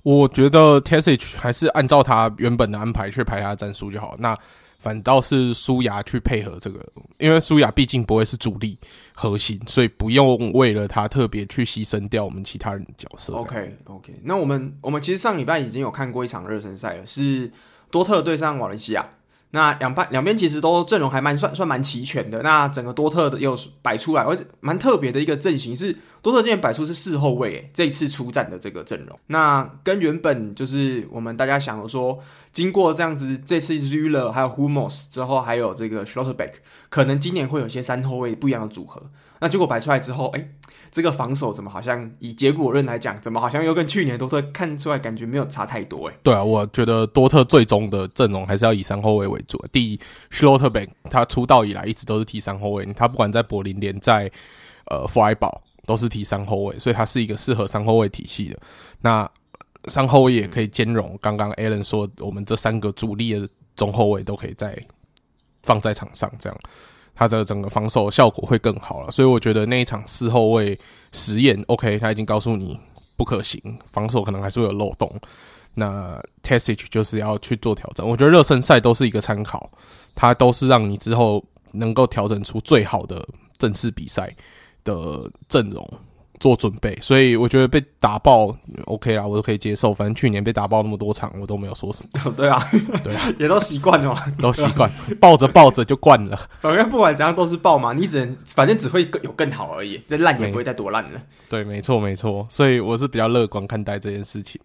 [0.02, 4.14] 我觉得 t e s i c 还是按照他原本的安排去排他的战术就好。
[4.18, 4.38] 那
[4.84, 6.78] 反倒是苏亚去配合这个，
[7.18, 8.78] 因为苏亚毕竟不会是主力
[9.14, 13.32] 核心，所以不用为了他特别去牺牲掉我们其他人的角色。
[13.32, 17.50] OK OK，那我们我们其实上礼拜已经有看过一场热身赛了，是
[17.90, 19.08] 多特对上瓦伦西亚。
[19.54, 22.42] 那两半两边其实都阵容还蛮算算蛮齐全的。
[22.42, 32.18] 那整个多特的又摆出来，而且蛮特别的一个阵型是多特今天摆出是四后卫，诶，这一次出战的这个阵容，那跟原本就是我们大家想的说，
[32.52, 36.54] 经过这样子，这次 Zule 还有 Hummels 之后，还有这个 Schlotterbeck，
[36.88, 39.00] 可能今年会有些三后卫不一样的组合。
[39.38, 40.48] 那结果摆出来之后，哎、
[40.94, 46.14] 这个防守怎么好像以结果论来讲，怎么好像又跟去年多特看出来感觉没有差太多、欸？
[46.14, 49.60] 哎，对啊，我觉得多特最终的阵容还是要以三后卫为主。
[49.72, 49.98] 第一
[50.30, 54.30] ，Schlotterbeck 他出道以来一直都是踢三后卫，他不管在柏林联，在
[54.86, 58.58] 呃弗莱堡都是踢三后卫，所以他是一个适合三后卫体系的。
[59.00, 59.28] 那
[59.88, 64.80] 三后卫也可以兼容，刚刚 Alan 说，我们这三个主力的中后卫都可以在
[65.64, 66.56] 放在场上，这样
[67.14, 69.10] 他的整个防守效果会更好了。
[69.10, 70.78] 所以我觉得那一场四后卫
[71.12, 72.78] 实验，OK，他已经告诉你
[73.16, 73.60] 不可行，
[73.92, 75.10] 防守可能还是会有漏洞。
[75.74, 78.08] 那 Testage 就是要去做调整。
[78.08, 79.70] 我觉得热身赛都是一个参考，
[80.14, 83.26] 它都是让你之后能够调整出最好的
[83.58, 84.34] 正式比赛
[84.84, 85.88] 的阵容。
[86.40, 88.54] 做准备，所以我觉得被打爆
[88.86, 89.94] OK 啦，我都可以接受。
[89.94, 92.32] 反正去年被打爆那么多场，我都没有说什么。
[92.36, 92.62] 对啊，
[93.02, 96.38] 对啊， 也都习惯了嘛，都习惯，抱着抱着就惯了。
[96.60, 101.20] 反正不管怎样都是爆嘛，你只能反正只会更有更好而已，这烂也不会再多烂了。
[101.48, 104.60] 对，没错没错，所以我是比较乐观看待这件事情。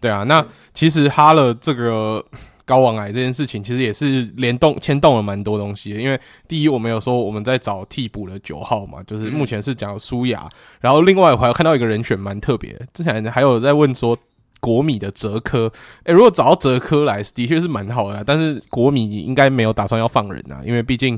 [0.00, 2.24] 对啊，那其实哈勒这个。
[2.66, 10.50] 高王癌这件事情其实也是联动牵动了蛮多东西的，因为第一，我们有说我们在找替补的九号嘛，就是目前是讲苏亚，
[10.80, 14.18] 然后另外我还有看到一个人选蛮特别，之前还有在问说
[14.58, 21.16] 国米的哲科，诶、欸，如果找到哲科来，的确是蛮好的，但是国米应该没有打算要放人啊，因为毕竟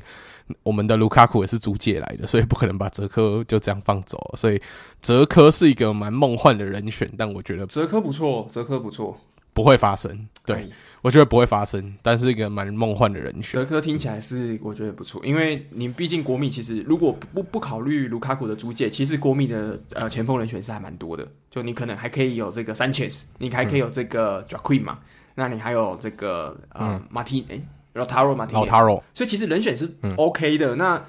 [0.62, 4.60] 我们的卢卡库也是租借来的，所以不可能把哲科就这样放走，所以
[5.00, 9.18] 哲科是一个蛮梦幻的人选，但我觉得哲科不错，哲科不错，
[9.54, 10.68] 不会发生，对。
[11.00, 13.60] 我觉得不会发生，但是一个蛮梦幻的人选。
[13.60, 21.26] 哲科听起来是我觉得不错，因为你毕竟国米其实如果不不考虑卢卡库的租借，其实国米的呃前锋人选是还蛮多的。
[21.50, 25.06] 就你可能还可以有这个 Sanchez，你还可以有这个 Joaquin 嘛，嗯、
[25.36, 27.62] 那你还有这个呃马蒂诶
[27.94, 30.74] Lautaro Martinez，所以其实人选是 OK 的。
[30.74, 31.04] 嗯、那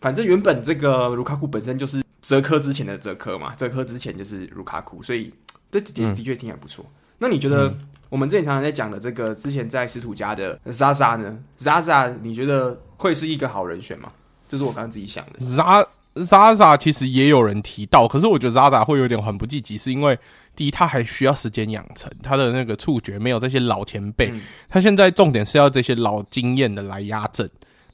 [0.00, 5.32] 反正原本这个卢卡库本身就是哲科之前的哲科嘛，哲科之前就是卢卡库，所以
[5.70, 6.84] 这的的确听起来不错。
[6.88, 7.72] 嗯、那你觉得？
[8.10, 14.10] 嗯我们之前常常在讲的这个，之前在斯图加的 Zaza 呢？Zaza，你觉得会是一个好人选吗？
[14.48, 15.38] 这是我刚刚自己想的。
[15.40, 20.18] Zaza Zaza 其实也有人提到，可是我觉得 Zaza 会有点很不济急，是因为
[20.56, 24.30] 第一，他还需要时间养成，他的那个触觉没有这些老前辈。
[24.32, 24.40] 嗯、
[24.70, 27.48] 他现在重点是要这些老经验的来压阵，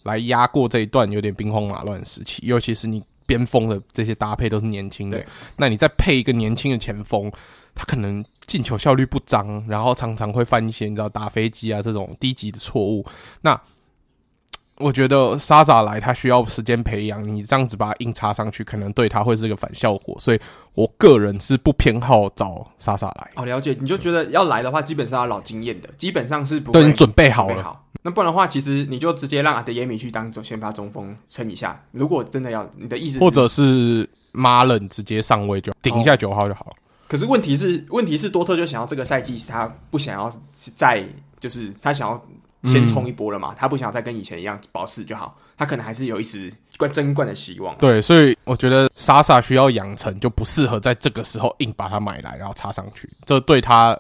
[0.05, 2.41] 来压过这一段有点兵荒马乱的时期。
[2.47, 5.21] 尤其是你边锋的这些搭配都是年轻的，
[5.57, 7.31] 那你再配一个年轻的前锋。
[7.75, 13.05] 他可能进球效率不彰，然后常常会犯一些你知道打飞机啊这种低级的错误。
[13.43, 13.61] 那
[14.79, 20.17] 我觉得沙扎来他需要时间培养，你这样子把他硬插上去，可能对他会是个反效果。
[20.19, 20.41] 所以
[20.75, 23.31] 我个人是不偏好找沙沙来。
[23.37, 27.63] 哦，了解，你就觉得要来的话，基本上要老经验的，基本上是不对，你准备好了。
[27.63, 31.81] 好，那不然的话，其实你就直接让阿德耶米去当先发中锋撑一下。
[31.93, 36.77] 如果真的要，你的意思是，或者是马冷直接上位就顶一下九号就好了。
[37.07, 40.33] 可是问题是，问题是多特就想要这个赛季，他不想要
[40.75, 41.07] 再
[41.39, 42.27] 就是他想要
[42.65, 43.53] 先冲一波了嘛？
[43.53, 47.77] 嗯、他不想要再跟以前一样保四就好，他可能还是有一丝冠争冠的希望。
[47.77, 53.97] 对，所以我觉得莎莎需要养成，就不适合在这个时候硬把他买来，然后插上去，这对他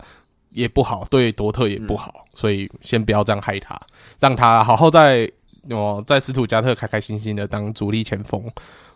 [0.50, 2.24] 也不好，对多特也不好。
[2.24, 3.78] 嗯、所以先不要这样害他，
[4.18, 5.30] 让他好好在
[5.68, 8.42] 哦，在斯图加特开开心心的当主力前锋。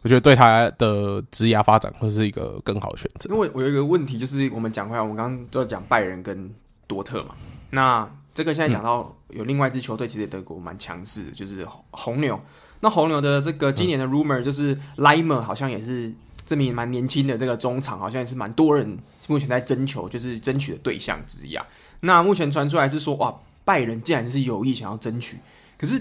[0.02, 3.28] 我觉得对他的职业发展会是一个更好的选择。
[3.30, 6.54] 因为我有一个问题，就是我们讲回来，我们刚刚都在讲拜仁跟
[6.86, 7.34] 多特嘛。
[7.70, 12.40] 那这个现在讲到有另外一支球队，其实德国蛮强势的，就是红牛。
[12.80, 16.12] 那红牛的这个今年的 rumor 就是 Limer 好像也是
[16.46, 21.66] 这名蛮年轻的这个中场，好像也是蛮多人目前在征求，就是争取的对象之一啊。
[22.00, 23.34] 那目前传出来是说，哇，
[23.64, 25.38] 拜仁竟然是有意想要争取，
[25.76, 26.00] 可是。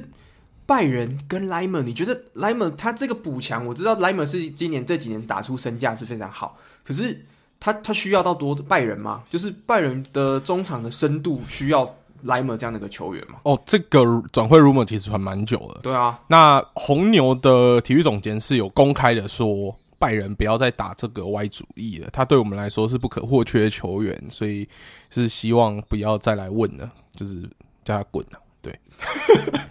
[0.67, 7.25] 拜仁跟莱默，你觉得莱默他这个补强，我知道莱默是今年这几年是打出身价是非常好，可是
[7.59, 9.23] 他他需要到多拜仁吗？
[9.29, 13.39] 就是拜仁的中场的深度需要莱默这样的一个球员吗？
[13.43, 14.03] 哦，这个
[14.33, 15.79] 转会 rumor 其实还蛮久了。
[15.81, 24.67] 对啊，那红牛的体育总监是有公开的说，拜仁不要再打这个歪主意了，他对我们来说是不可或缺的球员，所以
[25.09, 27.41] 是希望不要再来问了，就是
[27.85, 28.39] 叫他滚了。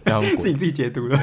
[0.05, 1.17] 对， 自己自己解读的。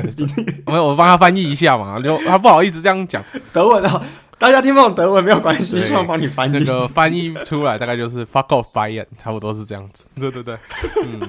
[0.65, 4.03] 没有，我帮他翻译一下嘛，就他不好意思这样讲德文啊，
[4.37, 6.57] 大家听不懂德文没有关系，希望帮你翻译。
[6.59, 10.05] 那个翻译出来大概就是 fuck off Bayern，差不多是这样子。
[10.15, 10.57] 对对对，
[11.05, 11.21] 嗯，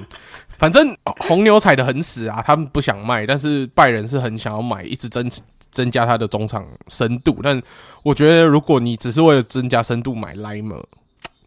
[0.57, 5.29] 反正红牛踩的很死啊，他们不想卖，但是拜仁是很想要买，一直增
[5.71, 7.39] 增加他的中场深度。
[7.41, 7.61] 但
[8.03, 10.85] 我觉得，如果你只是为了增加深度买莱姆，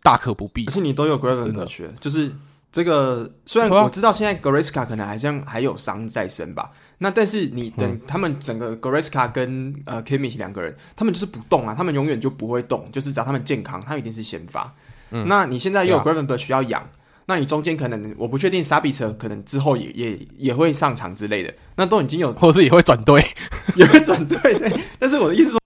[0.02, 0.64] 大可不必。
[0.66, 2.32] 而且你都有 Gravenberch 就是。
[2.70, 14.70] 这个虽然我知道现在 Goretzka 可能还像还有伤在身吧，那但是你等他们整个 Goretzka 跟呃 Kimmich 两个人，他们就是不动啊，他们永远就不会动，就是只要他们健康，他们一定是先发。
[15.10, 16.86] 嗯，那你现在又有 Gravenberch 需要养，
[17.24, 23.24] 那你中间可能我不确定 Sabitzer 可能之后也也也会上场之类的，那都已经有，或者是也会转队，
[23.76, 24.80] 也会转队对。
[24.98, 25.57] 但是我的意思说。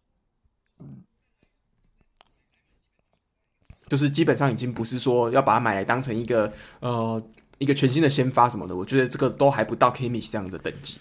[3.93, 7.22] 就是基本上已经不是说要把它买来当成一个呃
[7.59, 10.97] 一个全新的先发什么的，我觉得这个都还不到 Kimmich 这样子的等级，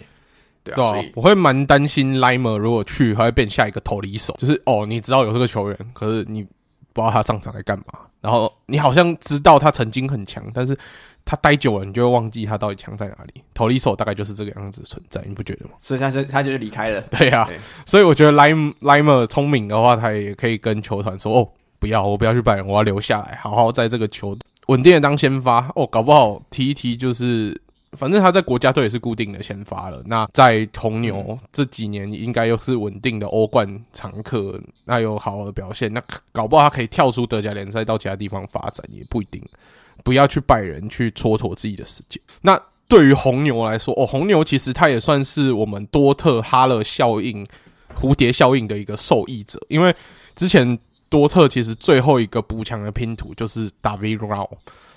[0.62, 6.44] 对啊，对啊，所以我会蛮担心 Laimer 如果去，还会变下一个投离手，就是哦，你知道有这个球员，可是你
[6.92, 10.78] 不知道他上场来干嘛，然后你好像知道他曾经很强，但是
[11.24, 13.42] 他待久了，你就会忘记他到底强在哪里。
[13.54, 15.72] 投离手大概就是这个样子存在，你不觉得吗？
[15.80, 21.48] 所以他就他就离开了，对啊，对，所以我觉得 Laimer 聪明的话，他也可以跟球团说哦。
[21.82, 25.86] 不要，我不要去拜仁，我要留下来，好好在这个球稳定的当先发哦。
[25.88, 27.60] 搞不好踢一踢就是，
[27.94, 30.00] 反正他在国家队也是固定的先发了。
[30.06, 36.00] 那在红牛这几年，应该又是稳定的欧冠常客，那有好好的表现，那
[36.32, 39.42] 搞不好他可以跳出德甲联赛到其他地方发展，也不一定。
[40.04, 42.22] 不要去拜仁去蹉跎自己的时间。
[42.44, 47.44] 那对于红牛来说，哦，红牛其实他也算是我们多特哈勒效应、
[47.96, 49.96] 蝴蝶效应的一个受益者，因为
[50.36, 50.78] 之前。
[51.12, 54.47] 多特其实最后一个补强的拼图就是 David Raum。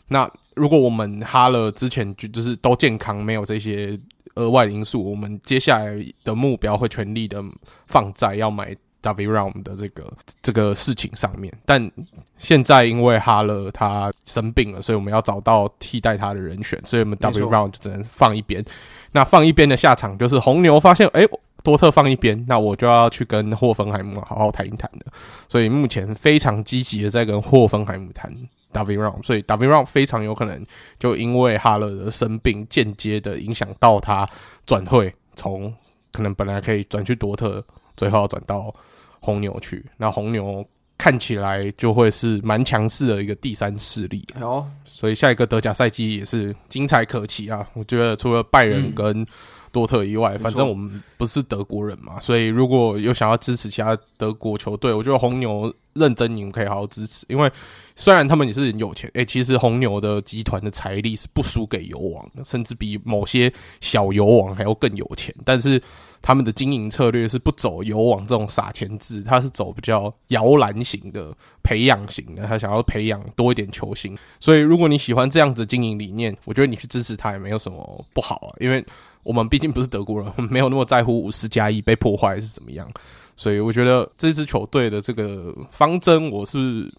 [0.07, 3.99] 那如果我们哈勒之前就就是都健康，没有这些
[4.37, 7.43] 额外的因素，我们接下来的目标会全力的
[7.89, 11.53] 放在要买 David Raum 的这个这个事情上面。
[11.67, 11.91] 但
[12.39, 18.65] 现在因为哈勒他生病了，所以我们要找到替代他的人选，所以我们 David Raum 就只能放一边。
[19.11, 21.27] 那放一边的下场就是红牛发现，哎。
[21.65, 25.07] 多特放一边，那我就要去跟霍芬海姆好好谈一谈的。
[25.49, 28.31] 所以目前非常积极的在跟霍芬海姆谈
[28.71, 30.63] David Round，所以 David Round 非常有可能
[30.99, 34.29] 就因为哈勒的生病，间接的影响到他
[34.67, 35.75] 转会，从
[36.13, 37.65] 可能本来可以转去多特，
[37.97, 38.73] 最后要转到
[39.21, 39.87] 红牛去。
[39.97, 40.63] 那红牛
[40.99, 44.23] 看起来就会是蛮强势的一个第三势力。
[44.39, 47.67] 哦，所以下一个德甲赛季也是精彩可期啊！
[47.73, 49.27] 我觉得除了拜仁跟、嗯
[49.75, 57.27] 多特以外，反正我们不是德国人嘛，所以如果有想要支持其他德国球队，我觉得红牛认真，你们可以好好支持。
[57.29, 57.51] 因为
[57.97, 65.35] 虽然他们也是很有钱，诶、欸，其实红牛的集团的财力是不输给油王的，甚至比某些小油王还要更有钱。
[65.45, 65.83] 但是
[66.23, 74.17] 他们的经营策略是不走油王这种撒钱制，他是走比较摇篮型的培养型的，他想要培养多一点球星。
[74.39, 78.85] 所以如果你喜欢这样子经营理念，我觉得你去支持他也没有什么不好啊，因为。
[79.25, 82.89] 我们毕竟不是德国人，没有那么在乎五十加一被破坏是怎么样，
[83.35, 86.93] 所以我觉得这支球队的这个方针我是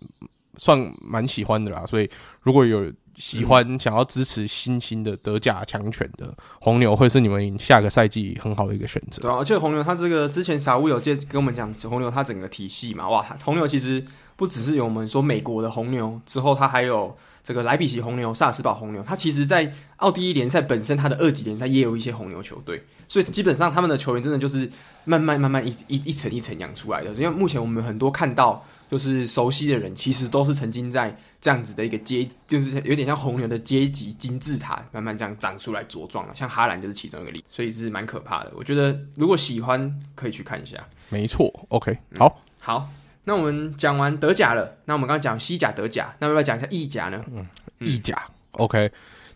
[0.58, 1.86] 算蛮喜欢的啦。
[1.86, 2.10] 所以
[2.42, 9.22] 如果有喜欢想要支持新兴的德甲强权的红牛，会是你们下个赛季很好的一个选择。
[9.22, 14.04] 对，而且红牛他这个之前傻乌有介跟我们讲红牛他整个体系嘛，哇，红牛其实
[14.36, 17.16] 不只是有我们说美国的红牛，之后他还有。
[17.46, 24.68] 这个莱比锡红牛、萨尔斯堡红牛，它其实，在奥地利联赛本身，它的二级联赛也有一些红牛球队，所以基本上他们的球员真的就是
[25.04, 27.14] 慢慢慢慢一一一层一层养出来的。
[27.14, 36.34] 因为目前我们很多看到就是熟悉的人，其实都是曾经在这样子的一个阶，就是有点像红牛的阶级金字塔，慢慢这样长出来茁壮了。
[36.34, 38.52] 像哈兰就是其中一个例，所以是蛮可怕的。
[38.56, 40.84] 我觉得如果喜欢，可以去看一下。
[41.10, 42.89] 没错，OK，好，嗯、好。
[43.26, 47.22] 那我们讲完德甲了，那我们刚刚讲西甲、德甲，那要不要讲一下意甲呢？
[47.34, 47.46] 嗯，
[47.80, 48.16] 意甲
[48.54, 48.90] ，OK。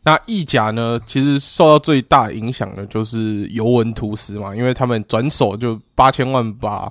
[0.04, 6.90] 那意甲呢，其实受到最大影响的就是尤文图斯嘛，因为他们转手就八千万把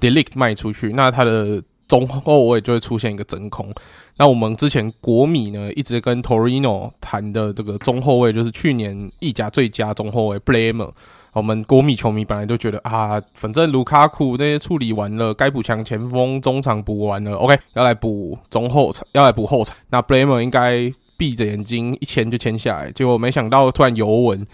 [0.00, 3.70] Delict 卖出去，那他的中后卫就会出现一个真空。
[4.16, 10.92] 那我们之前国米呢一直跟 Torino 谈的这个中后卫，就是去年意甲最佳中后卫 Bremer。
[11.32, 19.76] 我们国米球迷本来就觉得啊，反正卢卡库那些处理完了，该补强前锋、中场补完了，OK，要来补中后场，要来补后场。
[19.90, 24.44] 那 Bramer 应该闭着眼睛一签就签下来，结果没想到突然尤文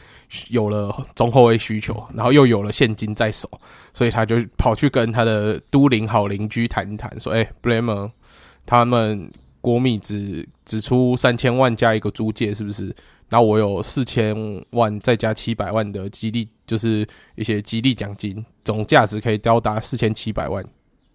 [0.51, 3.49] 有了中后卫需求，然后又有了现金在手，
[3.95, 8.11] 所以他就跑去跟他的都灵好邻居谈一谈，说：“哎，Bremer，
[8.67, 12.95] 他们国米只只出三千万加一个租借，是不是？”
[13.29, 14.37] 然后我有四千
[14.71, 20.65] 万，再加七百万的激励，就是一些激励奖金，总价值可以高达四千七百万，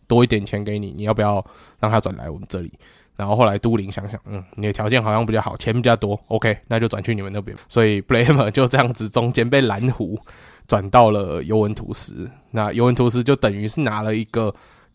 [0.08, 1.46] 多一点钱给你，你要不要
[1.80, 2.72] 让他转来我们这里？
[3.16, 7.56] 然后后来都灵想想，嗯，你的条件好像比较好，钱比较多，OK，那就转去你们那边。
[7.68, 10.20] 所以 Blamer 就这样子中间被蓝湖
[10.68, 14.54] 转到了尤文图斯，那尤文图斯就等于是拿了一个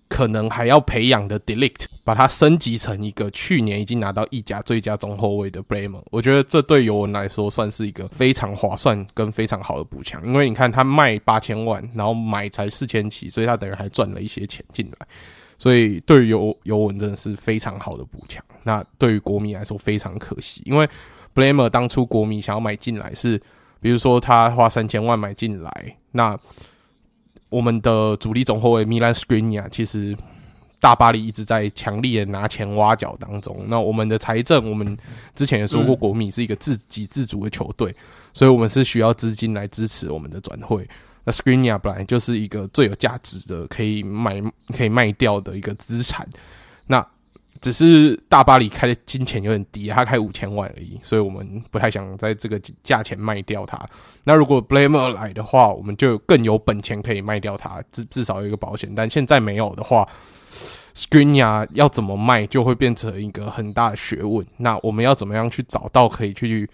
[0.09, 15.07] 可能还要培养的 Delict，把它升级成一个去年已经拿到意甲最佳中后卫的 b r a m e r 我觉得这对尤文来说算是一个非常划算跟非常好的补强，因为你看他卖八千万，然后买才四千起，所以他等于还赚了一些钱进来，
[15.59, 18.43] 所以对于尤尤文真的是非常好的补强。
[18.63, 20.87] 那对于国米来说非常可惜，因为
[21.35, 23.41] b r a m e r 当初国米想要买进来是，
[23.81, 26.39] 比如说他花三千万买进来，那。
[27.57, 30.15] 我们的主力总后卫米兰斯克里尼亚，其实
[30.79, 33.65] 大巴黎一直在强力的拿钱挖角当中。
[33.67, 34.95] 那我们的财政，我们
[35.35, 37.97] 之前也说过，国米是一个自给自足的球队，
[38.35, 40.87] 所以我们是需要资金来支持我们的转会。
[41.25, 44.43] 那斯克里尼亚本来就是一个最有价值的，可以买
[44.77, 46.29] 可以卖掉的一个资产。
[47.67, 53.77] 只是大巴黎开的金钱有点低，他开五千万而已，所以我们不太想在这个价钱卖掉他。
[54.23, 58.89] 那如果 Blamer 来的话，我们就更有本钱可以卖掉他，至至少有一个保险。
[58.95, 60.09] 但现在没有的话
[60.95, 64.47] ，Skriniar 要怎么卖就会变成一个很大的学问。
[64.59, 66.71] 那我们要怎么样去找到可以去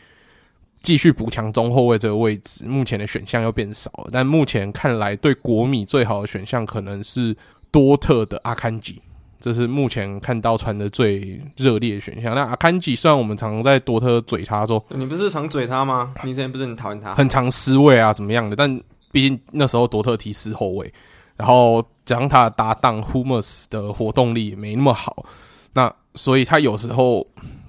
[0.82, 2.66] 继续补强中后卫这个位置？
[2.66, 7.34] 目前的选项又变少了，但目前看来，对国米最好的选项可能是
[7.70, 9.00] 多特的阿坎吉。
[9.42, 12.32] 这是目前看到传的最热烈的选项。
[12.32, 16.14] 那阿坎吉虽然我们常常在多特嘴他说，你不是常嘴他吗？
[16.22, 18.54] 你之前不是很讨厌他，很常失位啊，怎么样的？
[18.54, 18.80] 但
[19.10, 20.94] 毕竟那时候多特踢四后卫，
[21.36, 25.26] 然后加上他的搭档 Hummels 的活动力也没那么好，
[25.74, 27.26] 那所以他有时候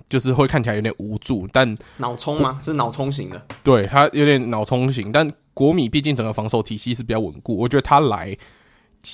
[0.08, 1.48] 就是会看起来有点无助。
[1.52, 2.60] 但脑冲吗？
[2.62, 3.44] 是脑冲型的？
[3.64, 5.12] 对，他有点脑冲型。
[5.12, 8.38] 但国米毕竟整个防守体系是比较稳固，我觉得他来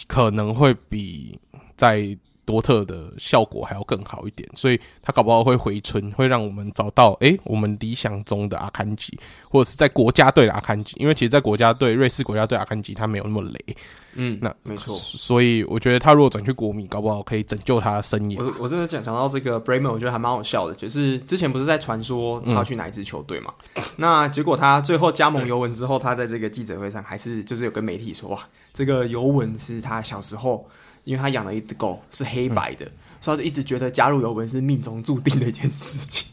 [0.10, 1.39] 可能会比
[1.78, 2.18] 在。
[2.49, 9.15] 多特的效果还要更好一点，所以他搞不好会回春，会让我们找到诶、欸，我们理想中的阿坎吉，
[9.51, 13.77] 或者是在国家队的阿坎吉，因为其实，在国家队，瑞士国家队阿坎吉他没有那么雷，
[14.15, 18.43] 嗯，那没错，所以我觉得他如果转去国米，搞不好可以拯救他的生涯。
[18.43, 28.39] 我我真的讲讲到这个 Bremer，我觉得还蛮好笑的，就是之前不是在传说他要去哪一支球队嘛，嗯、那结果他最后加盟尤文之后，他在这个记者会上还是就是有跟媒体说，哇，
[28.73, 30.67] 这个尤文是他小时候。
[31.10, 36.28] 因为他养了一只狗是黑白的，嗯、所以他就一直觉得加入尤文是命中注定的一件事情。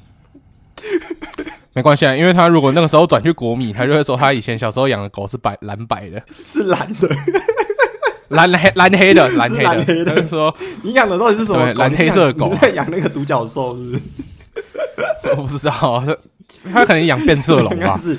[1.73, 7.09] 没关系啊，因为他如果那个时候转去国米，他就会说他以前小时候养的狗是白蓝白的，是蓝的，
[8.29, 9.85] 蓝黑蓝黑的蓝黑的。
[9.87, 10.55] 黑的他就说
[10.85, 11.73] 你养的到底是什么？
[11.73, 12.51] 蓝黑色的狗、啊？
[12.53, 14.03] 你在养那个独角兽是不是？
[15.39, 16.05] 我不知道，
[16.71, 17.97] 他可能养变色龙吧？
[17.97, 18.15] 是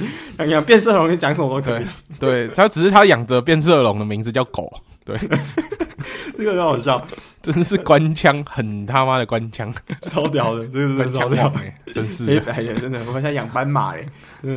[0.48, 1.86] 养变色龙，你讲什么都可以。
[2.20, 4.82] 对，他只是他养着变色龙的名字叫狗。
[5.08, 5.18] 对。
[6.38, 7.04] 这个很好笑，
[7.42, 11.50] 真是官腔，很他妈的官腔，超屌的，这个是超屌。
[11.50, 11.60] 的，
[11.92, 14.08] 真是的，哎呀，真的，我们现在养斑马嘞，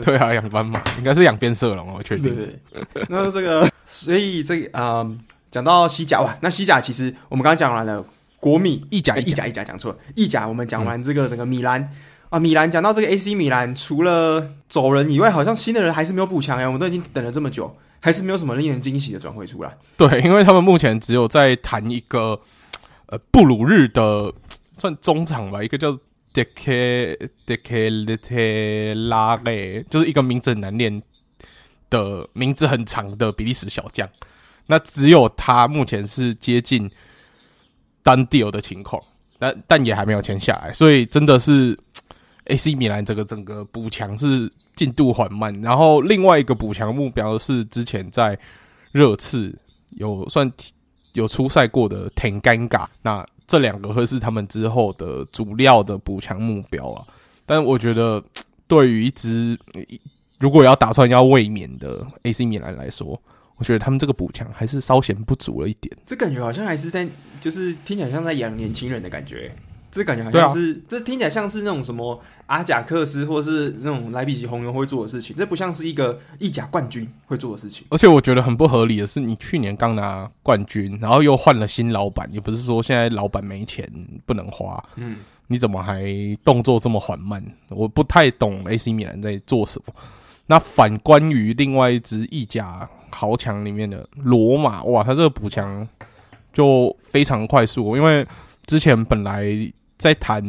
[0.02, 2.36] 对啊，养斑马，应该是养变色龙，我确定。
[3.08, 5.02] 那这个，所以这个啊，
[5.50, 8.04] 讲、呃、到西甲哇，那西甲其实我们刚刚讲完了，
[8.38, 11.90] 国米、意甲、意甲、意甲讲错了，意甲我们讲完这个整个米兰、嗯、
[12.28, 17.74] 啊，米兰讲到这个 AC 米兰，除了走人以外，好像新的人还是没有补强哎，我们都已经等了这么久。
[18.00, 19.72] 还是没有什么令人惊喜的转会出来。
[19.96, 22.40] 对，因为他们目前只有在谈一个
[23.06, 24.32] 呃布鲁日的
[24.72, 25.96] 算中场吧，一个叫
[26.32, 31.02] Deke Deke 拉内，就是一个名字很难念
[31.90, 34.08] 的名字很长的比利时小将。
[34.66, 36.88] 那只有他目前是接近
[38.04, 39.02] done deal 的情况，
[39.38, 41.76] 但但也还没有签下来，所以真的是
[42.50, 44.50] AC 米兰这个整个补强是。
[44.76, 48.38] 进度缓慢，然后另外一个补强目标是之前在
[48.92, 49.54] 热刺
[49.98, 50.50] 有算
[51.12, 57.04] 有出赛过的挺尴尬，那这两个会是他们之后的主要的补强目标啊。
[57.44, 58.24] 但我觉得
[58.66, 59.58] 对于一支
[60.38, 63.20] 如果要打算要卫冕的 AC 米兰来说，
[63.56, 65.94] 我觉得他们这个补强还是稍显不足了一点。
[66.06, 67.06] 这感觉好像还是在
[67.38, 69.54] 就是听起来像在养年轻人的感觉。
[69.90, 77.84] 这感觉好像是，啊、这听起来像是那种什么阿贾克斯或是那种莱比锡红牛会做的事情，这不像是一个意甲冠军会做的事情。
[77.90, 83.84] 而且我觉得很不合理的是，你去年刚拿冠军，然后又换了新老板，也不是说现在老板没钱
[84.24, 85.16] 不能花，嗯，
[85.48, 86.04] 你怎么还
[86.44, 87.44] 动作这么缓慢？
[87.70, 89.92] 我不太懂 AC 米兰在做什么。
[90.46, 95.86] 那反观于另外一支意甲豪强里面的罗马，哇，他这个补强
[96.52, 98.24] 就非常快速，因为
[98.66, 99.72] 之前本来。
[100.00, 100.42] 在谈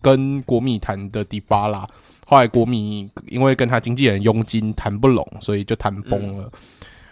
[0.00, 1.86] 跟国米谈的迪巴拉，
[2.26, 6.50] 后来国米因为跟他经纪人佣金谈不拢，所以就谈崩了。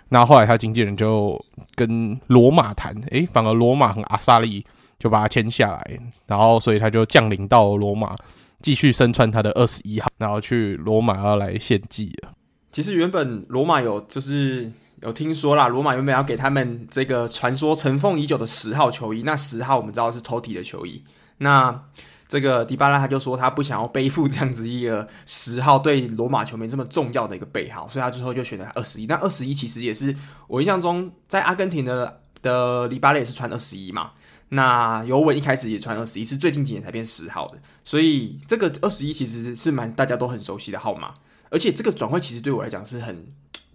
[0.09, 1.39] 那、嗯、后，后来他经纪人就
[1.75, 4.65] 跟罗马谈，诶、反而罗马和阿萨利
[4.99, 8.17] 就把他签下来，然后所以他就降临到罗马，
[8.63, 12.31] 继续身穿他的二十一号，然后去罗马要来献祭了。
[12.71, 14.73] 其实原本罗马有就是
[15.03, 19.23] 有听说啦，罗马原本要给他们这个传说尘封已久的十号球衣。
[19.23, 21.03] 那十号我们知道是 Totti 的球衣。
[21.39, 21.85] 那
[22.29, 29.07] 这个迪巴拉他就说他不想要背负这样子一个十号对罗马球迷这么重要的一个背号，所以他最后就选择二十一。
[29.07, 30.17] 那二十一其实也是
[30.49, 34.11] 我印象中在阿根廷的的里巴拉也是穿二十一嘛。
[34.49, 37.59] 那尤文一开始也穿二十一，是最近几年才变十号的。
[37.85, 41.15] 所以这个二十一其实是蛮大家都很熟悉的号码。
[41.51, 43.27] 而且这个转会其实对我来讲是很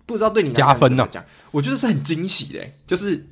[0.07, 3.23] 不知道对你来讲加分呢、啊，我觉得是很惊喜的，就是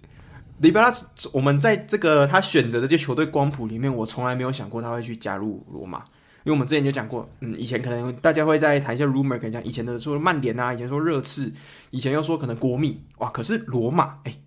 [0.61, 0.93] 迪巴拉，
[1.31, 5.99] 我们在这个他选择的这些球队光谱里面，我从来没有想过他会去加入罗马，
[6.43, 11.51] 因为我们之前就讲过，嗯，以前可能大家会在谈一些 rumor，可能讲以前的说曼联啊，以前说热刺，
[11.91, 14.39] 以前又说可能国米，哇，可是罗马，哎、欸，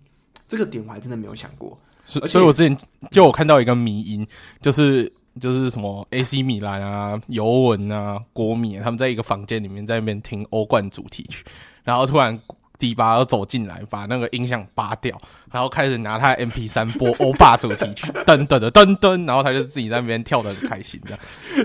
[0.47, 2.77] 这个点我还真的没有想过，所以，所以我之前
[3.11, 4.27] 就我看到一个迷因，
[4.61, 5.11] 就是。
[5.39, 11.45] 就是什么 AC 米兰啊、尤文啊、国米啊，他们在一个房间里面在那边听欧冠主题曲，
[11.83, 12.37] 然后突然
[12.79, 15.21] 迪巴拉走进来，把那个音响拔掉，
[15.51, 21.19] 然后开始拿他 M P 三播欧巴主题曲，噔噔的噔噔，然后他就自己在那边跳得很开心，这样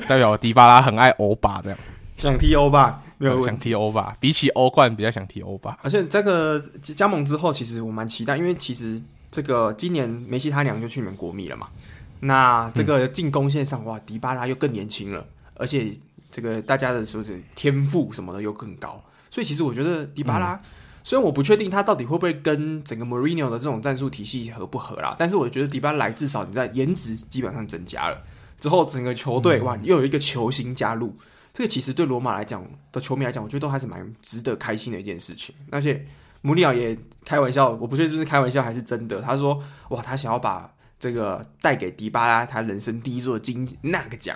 [0.09, 1.79] 代表迪巴拉很爱欧巴，这样
[2.19, 5.79] 想踢欧巴，没有想踢欧巴，比起欧冠比较想踢欧巴。
[5.83, 9.01] 而且这个加盟之后，其实我蛮期待，因为其实
[9.31, 11.69] 这个今年梅西他娘就去你们国米了嘛。
[12.21, 15.25] 那这个进攻线上，哇，迪巴拉又更年轻了，
[15.57, 15.93] 而且
[16.31, 18.99] 这个大家的说是天赋什么的又更高，
[19.31, 20.59] 所以其实我觉得迪巴拉，
[21.05, 28.21] 虽然我不确定他到底会不会跟整个 Mourinho 的这种战术体系合不合啦，但是我觉得迪巴拉来至少你在颜值基本上增加了
[28.59, 31.15] 之后，整个球队哇又有一个球星加入，
[31.53, 35.55] 这个其实对罗马来讲的球迷来讲，我觉得都还是蛮值得开心的一件事情。
[35.71, 36.05] 而且
[36.43, 40.71] 穆里奥也开玩笑，我不确定是不是开玩笑还是真的，他说哇，他想要把。
[40.97, 44.35] 这个带给迪巴拉他人生第一座金那个奖，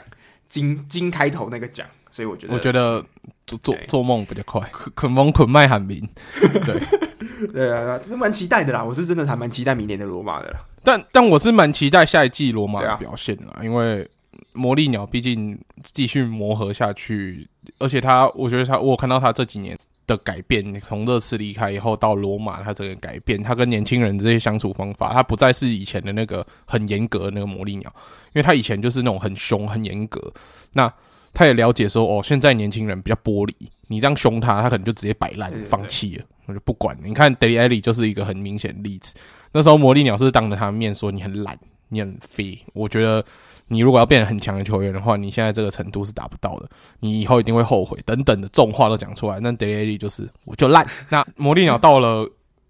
[0.51, 3.05] 金金开头那个奖，所以我觉得，我觉得
[3.47, 4.61] 做做做梦比较快，
[4.95, 6.07] 捆梦捆麦喊名，
[6.41, 10.61] 对对啊，真的蛮期待的啦，我是真的还蛮期待明年的罗马的啦。
[10.83, 14.09] 但但我是蛮期待下一季罗马的表现啦，啊、因为
[14.53, 17.49] 魔力鸟毕竟继续磨合下去，
[17.79, 19.77] 而且他，我觉得他，我有看到他这几年。
[20.09, 27.93] 的改变，从热刺离开以后到罗马，他整个改变，他跟年轻人这些相处方法，他不再是以前的那个很严格的那个魔力鸟，
[28.33, 30.33] 因为他以前就是那种很凶、很严格。
[30.73, 30.91] 那
[31.39, 33.55] 他也了解说，哦，现在年轻人比较玻璃，
[33.87, 36.99] 你这样凶他，他可能就直接摆烂、放弃了，我就不管。
[37.01, 39.15] 你看，Dele Alli 就是一个很明显的例子。
[39.53, 41.57] 那时候魔力鸟是当着他的面说你很懒，
[41.91, 42.59] 你很废。
[42.73, 43.25] 我觉得。
[43.71, 46.67] 你如果要变成很强的球员的话，你现在这个程度是达不到的，
[47.01, 47.99] 你以后一定会后悔。
[48.07, 50.87] 等等的重话都讲出来，那 Dele Alli 就是我就烂。
[51.11, 52.27] 那魔力鸟到了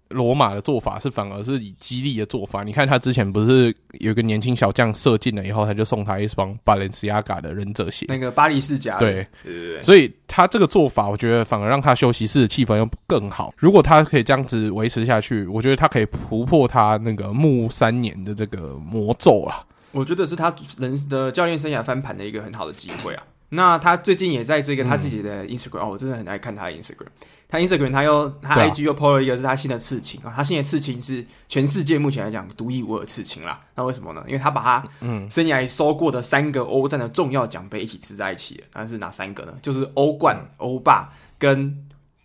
[0.09, 2.63] 罗马的做法是反而是以激励的做法。
[2.63, 8.97] 你看他之前不是有个年轻小将射进了以后，他就送他一双 Balenciaga 的忍者鞋，那个巴黎世家。
[8.97, 9.81] 对对对对。
[9.81, 13.53] 所以他这个做法，我觉得反而让他休息室的气氛又更好。
[13.57, 19.65] 如果他可以这样子维持下去，我觉得他可以突破他那个木三年的这个魔咒了。
[19.91, 23.23] 我觉得是他人的教练生涯翻盘的一个很好的机会啊。
[23.49, 27.07] 那他最近也在这个他自己的 Instagram，、嗯、哦，我真的很爱看他的 Instagram。
[27.51, 33.59] 他 Instagram 他又他 IG 又 po 了一个是他新的刺青啊，他新的刺青是全世界目前来讲独一无二的刺青啦。
[33.73, 34.23] 那为什么呢？
[34.27, 38.63] 因为他把他嗯生涯收过的三个欧战的重要奖杯一起吃在一起了。
[38.75, 39.53] 那是哪三个呢？
[39.63, 41.75] 就是欧冠、欧霸跟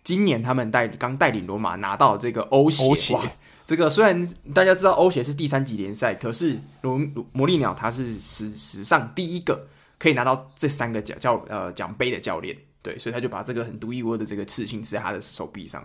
[0.03, 3.17] 今年他们带刚带领罗马拿到这个欧协。
[3.65, 7.01] 这个虽然大家知道欧协是第三级联赛，可是罗
[7.31, 9.65] 魔力鸟他是史史上第一个
[10.05, 15.83] 可以拿到这三个奖教呃奖杯的教练，对，所以他就把这个很独一无二的这个刺青刺在他的手臂上，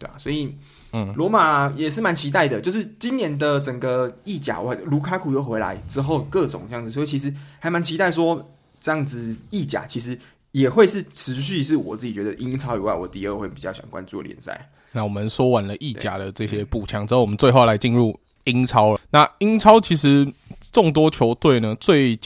[0.00, 0.52] 对啊，所以
[0.94, 8.44] 嗯，罗马也是蛮期待的，就是今年的整个意甲，我卢卡库又回来之后，各种这样子，所以其实还蛮期待说
[8.80, 10.18] 这样子意甲其实
[10.50, 14.68] 也会是持续是我自己觉得英超以外，我第二会比较想关注的联赛。
[14.90, 19.00] 那我们说完了意甲的这些补强之后，我们最后来进入英超了。
[19.08, 20.30] 那英超其实
[20.72, 22.18] 众多球队呢，最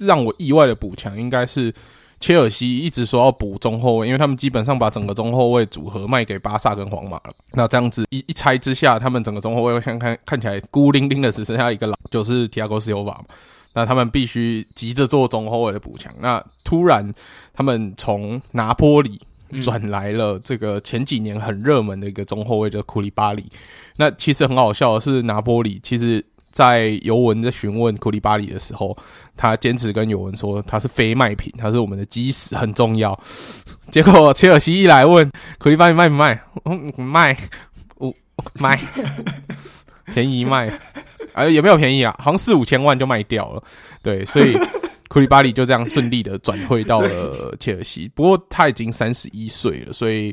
[0.00, 1.72] 让我意外的补强应该是
[2.18, 7.30] 切尔西一直说要补中后卫，因为他们基本上把整个中后卫组合卖给巴萨跟皇马了。
[7.52, 13.24] 那这样子一一拆之下，他们整个中后卫看看看起来孤零零的只剩下一个老，就是提亚戈西奥瓦嘛。
[13.74, 16.12] 那他们必须急着做中后卫的补强。
[16.20, 17.08] 那突然
[17.54, 19.20] 他们从拿坡里。
[19.60, 23.44] 转来了这个前几年很热门的一个中后卫，叫库里巴里。
[23.96, 28.96] 那其实很好笑的是，拿波里其实在尤文在询问库里巴里的时候，
[29.36, 33.18] 他坚持跟尤文说他是非卖品，他是我们的基石，很重要。
[33.90, 36.42] 结果切尔西一来问库里巴里卖不卖？
[36.64, 37.36] 嗯，卖，
[37.96, 38.14] 我
[38.54, 38.80] 卖，
[40.06, 40.72] 便宜卖，
[41.34, 42.14] 哎，有没有便宜啊？
[42.18, 43.62] 好像四五千万就卖掉了。
[44.02, 44.58] 对，所以。
[45.12, 48.08] 库里巴里就这样顺利的转会到了切尔西。
[48.14, 50.32] 不过他已经三十一岁了，所以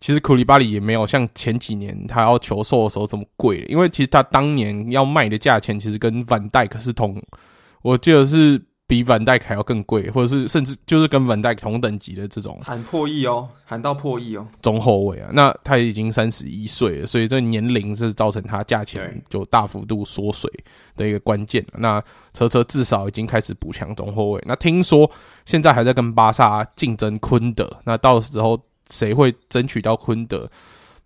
[0.00, 3.64] 其实库里巴里也没有像前几年他要求售的时候这么贵。
[3.68, 7.22] 因为其实他当年要卖的价钱其实跟范戴可是同，
[7.82, 8.62] 我记得是。
[8.86, 20.50] 比范戴克还要更贵，或者是甚至就是跟范戴克同等级的这种，喊破亿哦，喊到破亿哦，中后卫啊，那他已经三十一岁了，所以这年龄是造成他价钱就大幅度缩水
[20.96, 21.64] 的一个关键。
[21.78, 22.00] 那
[22.34, 25.10] 车车至少已经开始补强中后卫，那听说
[25.46, 28.60] 现在还在跟巴萨竞争昆德，那到时候
[28.90, 30.50] 谁会争取到昆德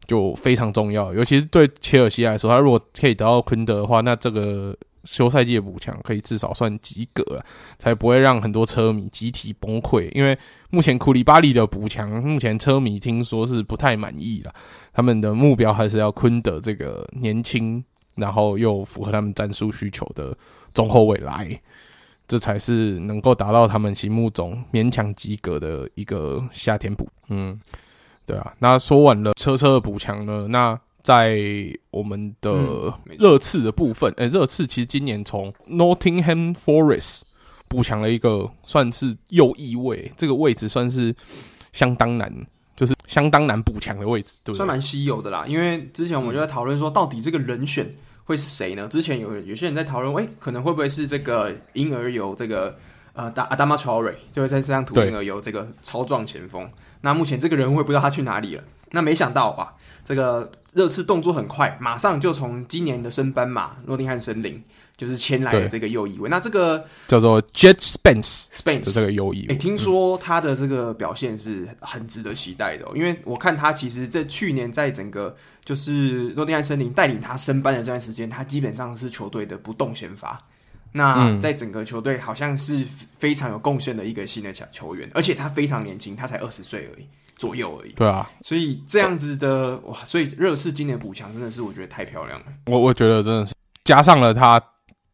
[0.07, 4.77] 就非常重要，尤其是对切尔西来说，他如果可以得到昆德的话，那这个。
[5.05, 7.47] 休赛季的补强可以至少算及格了，
[7.79, 10.11] 才不会让很多车迷集体崩溃。
[10.13, 10.37] 因为
[10.69, 14.53] 目前库里巴利的补强，目前车迷听说是不太满意了。
[14.93, 17.83] 他们的目标还是要昆德这个年轻，
[18.17, 20.37] 然后又符合他们战术需求的
[20.75, 21.59] 中后卫来，
[22.29, 27.09] 这才是能够达到他们心目中勉强及格的一个夏天补。
[27.31, 27.59] 嗯，
[28.25, 28.55] 对啊。
[28.61, 30.79] 那说完了车车的补强呢，那。
[31.01, 31.39] 在
[31.91, 37.23] 我们的热刺的部分，诶、嗯，热、欸、刺其实今年从 Nottingham Forest
[37.67, 41.15] 补强了一个算是右翼位，这个位置算是
[41.73, 42.31] 相当难，
[42.77, 45.47] 就是相当难补强的位置，对，算蛮稀有的啦。
[45.47, 47.95] 因为之前我们就在讨论说，到底这个人选
[48.29, 48.87] 会是谁呢？
[48.89, 52.77] 之前有有些人在讨论，诶，可能会不会是这个婴儿油这个
[53.15, 56.71] 呃大阿达马乔瑞，就会在这张图婴儿油这个超壮前锋。
[57.01, 58.63] 那目前这个人我也不知道他去哪里了。
[58.91, 59.73] 那没想到啊，
[60.05, 64.63] 这个热刺动作很快，马上就从今年的升班马诺丁汉森林
[64.99, 66.29] 就是签来的这个右翼位。
[66.29, 69.55] 那这个叫做 Jet Spence，Spence 的这个右翼卫。
[69.55, 75.35] 诶，听说他的这个表现是很值得期待的哦，因为我看他其实，这去年在整个
[75.65, 80.39] 就是诺丁汉森林带领他升班的这段时间，他基本上是球队的不动先发。
[80.93, 82.85] 那在整个球队好像是
[83.19, 87.07] 非常有贡献的一个新的球球员，而且他非常年轻，他才二十岁而已。
[87.37, 92.47] 左右而已，对啊，所以这样子的哇，所以热刺今年补强真的是我觉得太漂亮了。
[92.67, 94.61] 我我觉得真的是加上了他，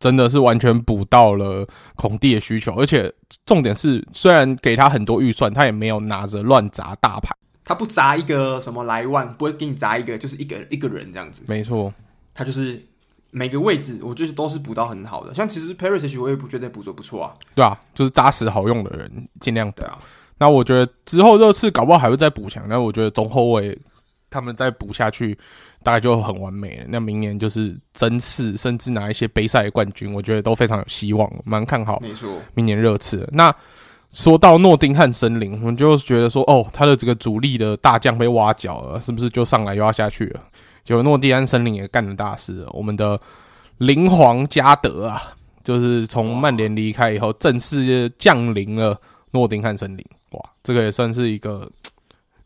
[0.05, 3.11] 真的是完全补到了孔蒂的需求，而且
[3.47, 7.35] 重点是，虽然给他很多预算，他也没有拿着乱砸大牌，
[7.65, 11.43] 他不砸一个什么莱万，不会给你砸一个，就是一个一个人这样子。
[11.49, 11.91] 没错，
[12.35, 12.85] 他就是
[13.31, 15.33] 每个位置，我就是都是补到很好的。
[15.33, 19.97] 像其实 Perisic 我也不觉得补足不错啊，对啊，就是扎实好用的人，尽量对啊。
[20.37, 23.79] 那我觉得之后热刺搞不好还会再补强，那我觉得中后卫
[24.35, 25.39] 他们再补下去，
[25.85, 26.85] 大概就很完美了。
[26.89, 32.01] 那明年就是争四，甚至拿一些杯赛冠军，我觉得都非常有希望，蛮看好。
[32.01, 33.29] 没错，明年热刺。
[33.31, 33.55] 那
[34.11, 40.41] 说到诺丁汉森林，我们就觉得说，哦，他的这个主力的大将被挖角了，是不是就上来又要下去了？
[40.83, 43.21] 结果诺丁汉森林也干了大事了，我们的
[43.79, 45.23] 灵皇加德啊，
[45.63, 50.05] 就是从曼联离开以后，正式降临了诺丁汉森林。
[50.33, 51.71] 哇，这个也算是一个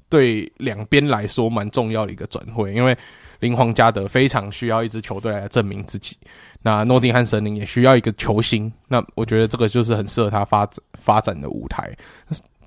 [0.08, 2.96] 对两边来说蛮重要的一个转会，因为
[3.40, 6.16] 林皇加德非常需要一支球队来证明自己，
[6.62, 11.96] 那诺丁汉森林也需要一个球星，那我觉得这个就是很适合他发展发展的舞台。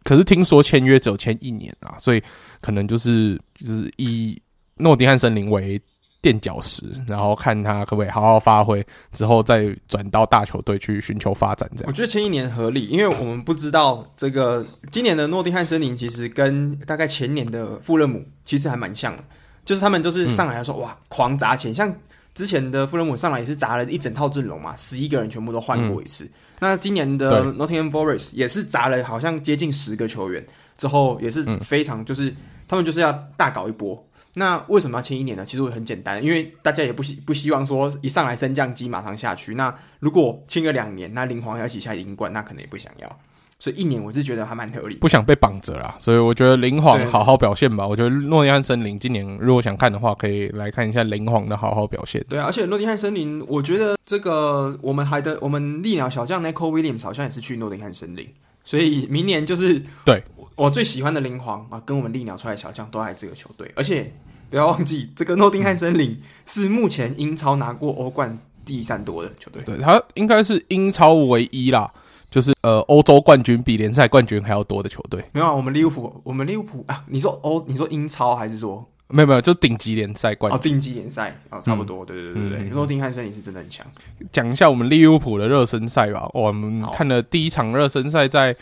[0.04, 2.24] 可是听说签约只有签一年啊，所以
[2.62, 4.42] 可能就是就是以
[4.78, 5.82] 诺丁汉森林为。
[6.22, 11.68] 垫脚石，然后看他可不可以好好发挥，之后再转到大球队去寻求发展。
[11.76, 19.24] 这样，我觉得前一年合理，因为我们不知道这个今年的诺丁汉森林其实跟大概前年的富勒姆其实还蛮像的，
[19.66, 21.92] 就是他们就是上来说、嗯、哇狂砸钱，像
[22.36, 26.26] 之前的富勒姆上来也是砸了一整套阵容嘛，十一个人全部都换过一次。
[26.26, 30.46] 嗯、那今年的 Nottingham Forest 也是砸了好像接近十个球员，
[30.78, 32.36] 之后也是非常就是、嗯、
[32.68, 34.06] 他们就是要大搞一波。
[34.36, 35.46] 那为什么要签一年呢？
[35.46, 39.56] 其实我很简单，因为大家也不希不希望说一上来升降机马上下去。
[39.56, 43.20] 那如果签个两年，那林皇要一起下英冠，那可能也不想要。
[43.60, 45.96] 所以一年我是觉得还蛮合理，不想被绑着啦。
[46.00, 47.86] 所以我觉得林皇好好表现吧。
[47.86, 52.26] 我觉得诺丁汉森林今年如果想看的话，可以来看一下林皇的好好表现。
[52.28, 58.28] 对啊，而且诺丁汉森林，我觉得这个我们还的我们利鸟小将 Nico Williams 好像也是去诺丁汉森林，
[58.64, 60.24] 所以明年就是对。
[60.62, 64.14] 我最喜欢的灵皇啊，跟我们利鸟出来的小将都爱这个球队，而且
[64.52, 69.64] 不要忘记，这个诺丁汉森林是目前英超拿过欧冠第三多的球队。
[69.64, 71.92] 对，他应该是英超唯一啦，
[72.30, 75.24] 就是呃欧洲冠军比联赛冠军还要多的球队。
[75.32, 80.60] 没有啊，我们利物浦，我们利物浦啊，你说欧，你说英超还是说没有没有，就顶级联赛冠军？
[80.60, 83.84] 哦，顶级联赛哦，差不多，嗯、对对对对对，诺丁汉森林是真的很强。
[84.32, 88.56] 讲一下我们利物浦的热身赛吧，我们看了第一场热身赛在。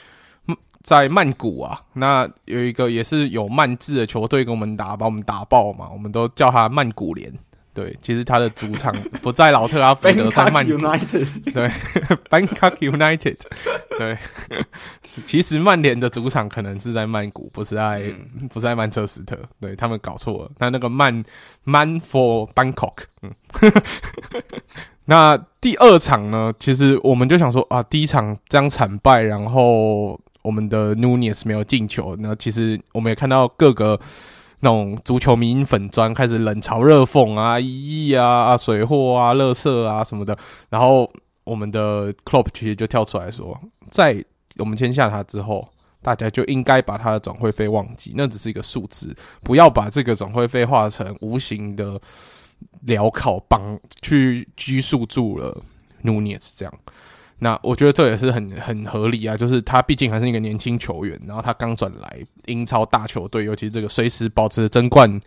[0.83, 7.31] 在曼谷啊，那有一个也是有曼字的球队跟我们打，把我们打爆嘛，我们都叫他曼谷联，
[7.73, 10.77] 对对，其实他的主场不在老特拉福德，在曼谷。
[11.53, 11.69] 对
[12.29, 13.37] ，Bangkok United。
[13.97, 14.17] 对，
[15.01, 18.01] 其实曼联的主场可能是在曼谷，不是在、
[18.39, 19.37] 嗯、不是在曼彻斯特。
[19.61, 21.23] 对，他们搞错了，那那个曼
[21.63, 23.03] 曼 for Bangkok。
[23.21, 23.31] 嗯，
[25.05, 26.51] 那第二场呢？
[26.59, 32.15] 其实我们就想说啊，第一场这样惨败，然后我们的 Nunez 没有进球。
[32.19, 33.99] 那其实我们也看到各个。
[34.61, 40.37] 那种足球迷粉专开始冷嘲热讽啊，一亿啊，啊水货啊，乐色啊什么的。
[40.69, 41.09] 然后
[41.45, 43.57] 我们的 Klopp 其实就跳出来说，
[43.89, 44.21] 在
[44.57, 45.65] 我们签下他之后，
[46.01, 51.97] 大家就应该把他的转会费忘记，那只是一个数字，不要把这个转会费化成无形的
[52.85, 55.57] 镣铐绑去拘束住了
[56.03, 56.73] Nunez 这样。
[57.39, 65.19] 那我觉得这也是很很合理啊，就是他毕竟还是一个年轻球员，然后他刚转来英超大球队，尤其是这个随时保持争冠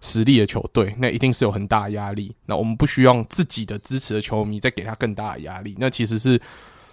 [0.00, 2.34] 实力的球队，那一定是有很大的压力。
[2.46, 6.40] 那我们不需要自己的支持的球迷再给他更大的压力，那其实是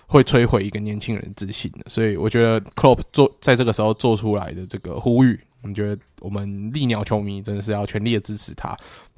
[0.08, 1.86] 会摧毁一个年轻人自信的。
[1.88, 8.76] 所以我觉得 Klopp 做在这个时候做出来的这个呼吁，我们觉得我们利鸟球迷真的是要全力的支持他。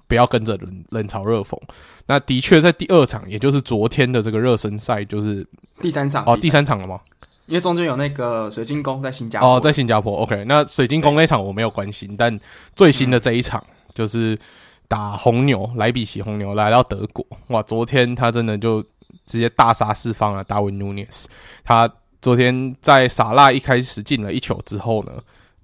[0.08, 1.60] 不要跟着冷冷嘲热讽。
[2.06, 5.46] 那的确在第二场，也就是昨天的这个热身赛，就是
[5.82, 7.00] 第三场哦，第三场了吗？
[7.46, 10.18] 因为中间有那个水晶宫在新加坡哦，在新加坡。
[10.18, 12.38] OK，那水晶宫那场我没有关心，但
[12.76, 14.38] 最新的这一场就是
[14.88, 17.26] 打红牛，莱比锡红牛来到德国。
[17.48, 18.82] 哇，昨天他真的就
[19.26, 21.30] 直接大杀四方了，达文努涅斯。
[21.64, 21.90] 他
[22.22, 25.14] 昨天在萨拉一开始进了一球之后呢，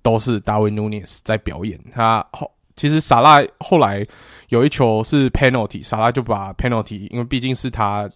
[0.02, 1.80] 都是达文努涅斯在表演。
[1.92, 2.50] 他后。
[2.76, 4.06] 其实萨拉后来
[4.50, 8.10] 有一球是 penalty，萨拉就把 penalty，因为毕竟是他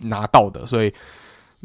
[0.00, 0.92] 拿到的，所以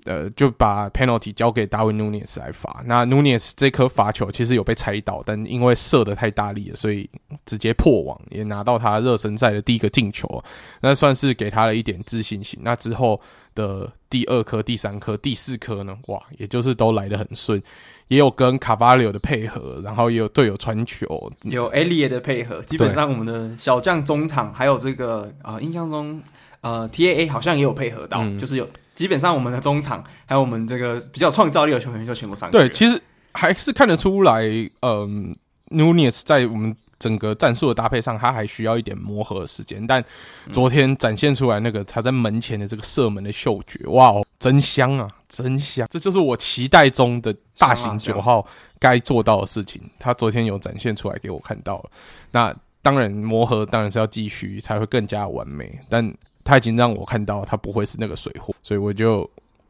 [0.06, 2.84] 呃就把 penalty 交给达文努涅斯来罚。
[2.86, 7.10] 那努涅斯这颗罚球其实有被猜到，但因为射的太大力了，所以
[7.46, 10.44] 直接破网，也拿到他热身赛的第一个进球，
[10.82, 12.60] 那算是给他了一点自信心。
[12.62, 13.20] 那之后
[13.58, 15.98] 的第二颗、第三颗、第四颗呢？
[16.08, 17.62] 哇，也就是都来得很顺。
[18.08, 22.62] 也有跟卡瓦里奥的配合，然后也有队友传球，有埃利耶的配合。
[22.62, 26.22] 基本上我们的小将中场还有这个啊、呃，印象中
[26.62, 32.58] 呃 T A A 好像也有配合到，嗯、就是有基本上我们的中场还有我们这个比较创造力的球员就全部上去。
[32.58, 33.02] 对，其实
[33.34, 34.44] 还是看得出来，
[34.82, 35.36] 嗯
[35.72, 36.78] ，Nunez 在我们。
[37.00, 39.86] 整个战术的搭配上，他还需要一点磨合时间。
[39.86, 40.04] 但
[40.52, 45.88] 昨天展现出来那个他在门前的这个射门的嗅觉，哇哦，真香啊，真香！
[45.90, 48.46] 这就是我期待中的大型九号
[48.80, 49.82] 该做到的事情。
[50.00, 51.90] 他昨天有展现出来给我看到了。
[52.32, 55.80] 那当然磨合当然是要继续才会更加完美。
[55.90, 59.30] 但他已经让我看到他不会是那个水货，所以我就。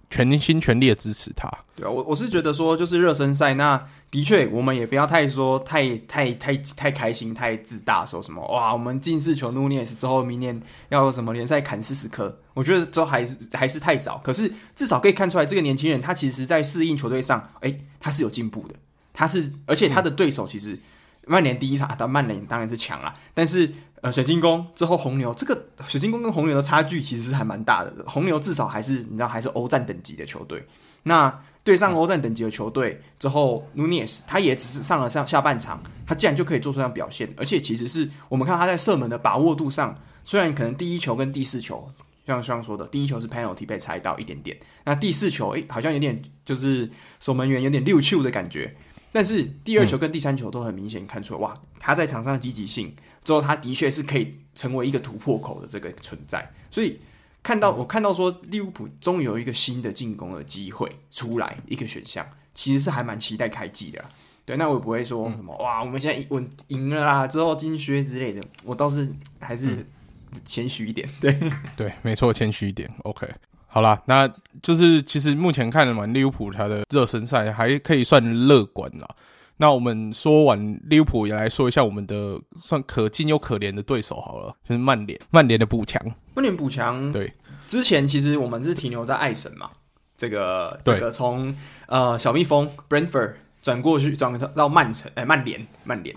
[0.09, 1.51] 全心全力的支持他。
[1.75, 14.17] 对啊，我我是觉得说，就是热身赛，那的确我们也不要太说太太太太开心、太自大，说什么哇，我们进四球努涅斯之后，明年要什么联赛砍四十颗，我觉得都还是还是太早。
[14.23, 18.75] 可是至少可以看出来，这个年轻人他其实在适应球队上，哎、他是有进步的。
[19.13, 20.79] 他是，而且他的对手其实
[21.25, 23.73] 曼联第一场，但曼联当然是强啦，但是。
[24.01, 27.91] 呃，水晶宫之后红牛，这个水晶宫跟红牛的差距其实是还蛮大的。
[28.05, 30.63] 红牛至少还是你知道还是欧战等级的球队。
[31.01, 37.27] 那对上欧战等级的球队之后，努涅斯他也只是上了上下半场，他竟然就可以做出这样表现。
[37.37, 41.91] 而且其实是我们看他在射门的把握度上，虽然可能第一球跟第四球，
[42.27, 46.87] 像像说的，第一球是 penalty 被猜到一点点，那第四球诶好像有点就是
[47.19, 48.75] 守门员有点溜球的感觉。
[49.11, 52.93] 但是第二球跟第三球都很明显看出来，哇，他在场上的积极性。
[53.28, 56.97] 之后，他的确是可以成为一个突破口的这个存在，所以
[57.43, 64.01] 看到我看到说利物浦终于有一个新的进攻的机会出来，一个选项，其实是还蛮期待开季的。
[64.45, 69.86] 对，那我也不会说什么哇，我们现在稳赢了啦，之后金靴之类的，我倒是还是
[70.45, 71.05] 谦虚一点。
[71.19, 71.38] 对
[71.75, 72.89] 对，没错，谦虚一点。
[73.03, 73.28] OK，
[73.67, 74.25] 好啦，那
[74.63, 79.15] 就是其实目前看了完利物浦他的热身赛还可以算乐观啦。
[79.59, 85.19] 那我们说完利物浦，也来说一下我们的算可敬又可怜的对手好了，就是曼联。
[85.31, 85.99] 曼联的补强，
[86.35, 87.11] 曼联补强。
[87.11, 87.33] 对，
[87.65, 89.71] 之前其实我们是停留在爱神嘛，
[90.15, 91.55] 这个这个从
[91.87, 96.15] 呃小蜜蜂 Brentford 转过去转到曼城，哎、欸，曼联，曼联。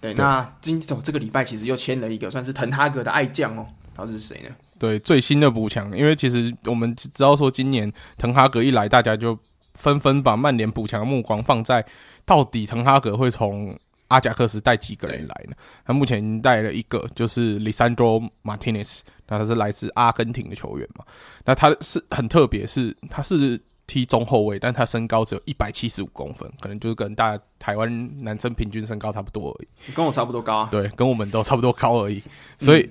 [0.00, 4.56] 对，那今走这个礼拜其实又签了一个算是滕哈格的爱将哦，他是谁呢？
[4.78, 9.38] 对，最新的补强，因为其实我们知道说今年滕哈格一来，大家就
[9.74, 11.84] 纷纷把曼联补强的目光放在。
[12.28, 13.74] 到底滕哈格会从
[14.08, 15.56] 阿贾克斯带几个人来呢？
[15.86, 21.02] 他目前带了一个，就是 Lisandro Martinez，那他是来自阿根廷的球员嘛？
[21.46, 29.92] 那他是很特别，是他是踢中后卫，但他身高只有一百七十五公分，可能就是跟大家台湾男生平均身高差不多而已。
[29.94, 30.68] 跟我差不多高啊？
[30.70, 32.22] 对，跟我们都差不多高而已。
[32.58, 32.90] 所以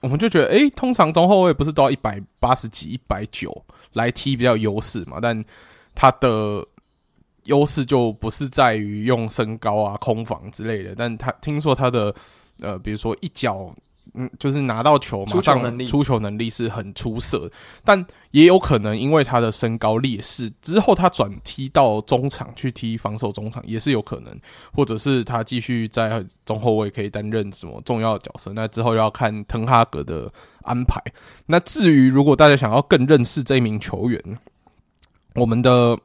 [0.00, 5.18] 我们就觉得，哎、欸，通常中后卫不是都要一百八十几、一百九来踢比较有优势嘛？
[5.22, 5.40] 但
[5.94, 6.66] 他的
[7.44, 10.94] 优势就不是在于用身高啊、空防之类的。
[10.94, 12.14] 但他听说他的
[12.60, 13.74] 呃，比如说一脚。
[14.14, 17.50] 嗯，就是拿到球，马上出球能力是很出色，
[17.82, 24.38] 但也有可能因为他的身高劣势，之后他转踢到中场去踢防守中场也是有可能，
[24.74, 30.30] 或者是他继续在中后卫可以担任什么重要的角色，那之后要看滕哈格的
[30.62, 31.00] 安排。
[31.46, 34.20] 那至于如果大家想要更认识这一名球员，
[35.36, 35.96] 我们的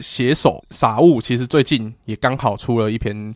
[0.00, 3.34] 写手傻物其实最近也刚好出了一篇。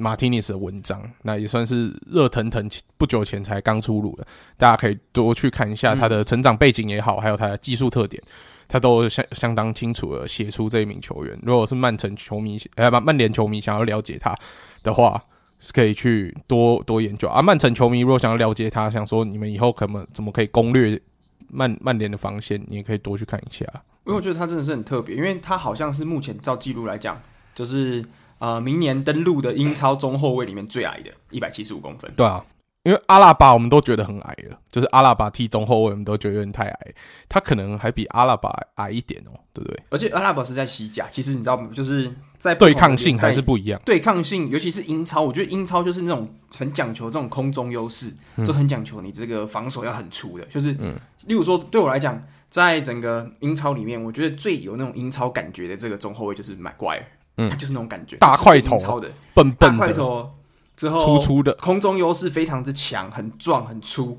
[0.00, 4.24] 马提尼斯的文章，那也算是热腾腾，不久前才刚出炉的，
[4.56, 8.22] 大家可以多去看一下他的成长背景也好，还有他的技术特点，
[8.68, 11.36] 他都相相当清楚的写出这一名球员。
[11.42, 14.36] 如果是曼城球迷，呃，不，曼联球迷想要了解他
[14.84, 15.20] 的话，
[15.58, 17.42] 是可以去多多研究啊。
[17.42, 21.00] 曼城球迷如果想要了解他，想说你们以后可能怎么可以攻略
[21.48, 23.66] 曼曼联的防线，你也可以多去看一下。
[24.08, 27.22] 因为我觉得他真的是很特别，因为他好像是目前照记录来讲，
[27.54, 28.04] 就是。
[28.40, 32.08] 呃，明年登陆的英超中后卫里面最矮的，一百七十五公分。
[32.16, 32.40] 对啊，
[32.84, 36.94] 因为阿拉巴我们都觉得很矮了，就是阿拉巴踢中后卫，我们都觉得有点太矮，
[37.28, 39.82] 他可能还比阿拉巴矮一点哦，对不对？
[39.90, 43.80] 而且阿拉巴是在西甲，其实你知道，就是在对抗性还是不一样。
[43.84, 48.14] 对抗性，尤其是英超，我觉得英超就是那种很讲求这种空中优势，
[48.46, 50.44] 就很讲求你这个防守要很粗的。
[50.44, 50.94] 就是，嗯，
[51.26, 57.06] 例如说，对我来讲，在整个英超里面，我觉得最有那种英超感觉的这个中后卫就是麦怪尔。
[57.40, 60.28] 嗯，他就是那种感觉，大块头的，笨笨的，大块头
[60.76, 64.18] 之后粗粗的，空中优势非常之强，很壮很粗，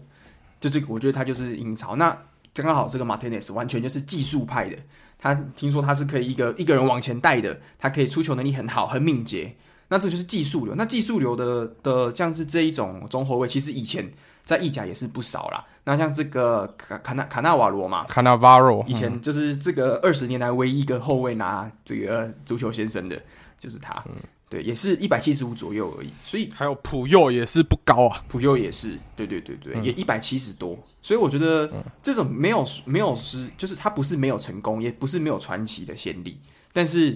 [0.62, 1.98] 就这个我觉得他就是英超。
[1.98, 2.18] 那
[2.54, 4.78] 刚刚好这个马天尼斯完全就是技术派的，
[5.18, 9.54] 他听说他是可以一个一个人往前带的，他可以出球能力很好，很敏捷。
[9.90, 10.76] 那这就是技术流。
[10.76, 14.10] 那技术流的的像是这一种中后卫，其实以前
[14.50, 15.64] 在意甲也是不少啦。
[15.84, 23.22] 那像这个卡卡纳卡纳瓦罗嘛，卡纳瓦罗，以前就是这个二十年来唯一一个后卫拿这个足球先生的，
[23.60, 23.94] 就是他。
[24.08, 24.16] 嗯，
[24.50, 26.12] 对，也是一百七十五左右而已。
[26.24, 30.76] 所以还有普佑也是不高啊，普佑也是，对对对对，嗯、也一百七十多。
[31.00, 31.72] 所以我觉得
[32.02, 36.40] 这种没有没有是，就是他不是没有成功，也不是没有传奇的先例，
[36.74, 37.16] 但是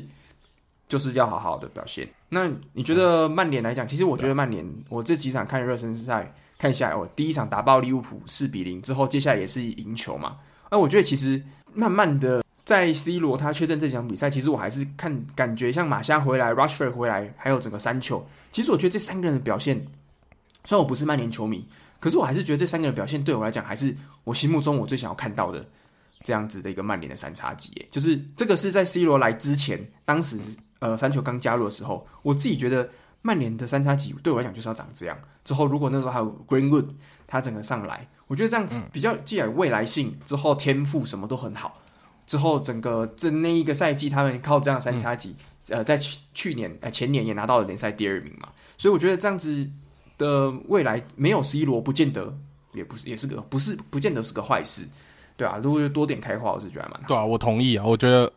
[0.87, 2.07] 就是要好好的表现。
[2.29, 6.31] 那你觉得曼联来讲，其实我觉得曼联，我这几场看热身赛。
[6.63, 10.37] 看下来，我第一场打爆利物浦四比零之后，接下来也是赢球嘛。
[10.71, 11.43] 那我觉得其实
[11.73, 18.25] 慢慢的在 C 罗他确认这场比赛，其实我还是看感觉像马夏回来 Rushford 回来，还有整个三球。
[18.49, 19.75] 其实我觉得这三个人的表现，
[20.63, 21.67] 虽然我不是曼联球迷，
[21.99, 23.93] 可是我还是觉得这三个人的表现对我来讲，还是
[24.23, 25.67] 我心目中我最想要看到的
[26.23, 27.85] 这样子的一个曼联的三叉戟。
[27.91, 30.39] 就是这个是在 C 罗来之前，当时
[30.79, 32.89] 呃三球刚加入的时候，我自己觉得。
[33.23, 35.17] 曼联的三叉戟对我来讲就是要长这样。
[35.43, 36.89] 之后如果那时候还有 Greenwood，
[37.25, 41.81] 他整个上来，我觉得这样子比较既然未来性，之后天赋什么都很好。
[42.27, 45.35] 之后整个这那一个赛季，他们靠这样三叉戟，
[45.69, 48.49] 嗯、呃，在去去年呃前年也拿到了联赛第二名嘛。
[48.77, 49.67] 所以我觉得这样子
[50.17, 52.37] 的未来没有 C 罗，不见得
[52.73, 54.87] 也不是也是个不是不见得是个坏事，
[55.35, 57.07] 对啊，如果多点开花，我是觉得蛮好。
[57.07, 58.31] 对啊，我同意啊，我觉得。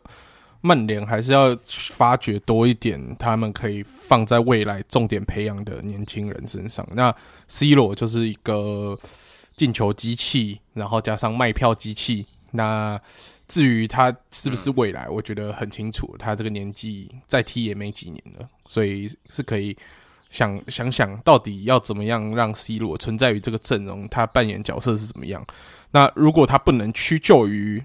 [0.67, 6.85] 曼联还是要发掘多一点，他们可以放在未来重点培养的年轻人身上。
[6.91, 7.15] 那
[7.47, 8.99] C 罗就是一个
[9.55, 12.25] 进球机器，然后加上卖票机器。
[12.51, 12.99] 那
[13.47, 19.77] 至于他是不是未来，我觉得很清楚，他这个年纪再踢也没几年了，所以是可以
[20.29, 25.45] 想想想到底要怎么样让 C 罗存在于这个阵容，他扮演角色是怎么样。
[25.91, 27.83] 那如果他不能屈就于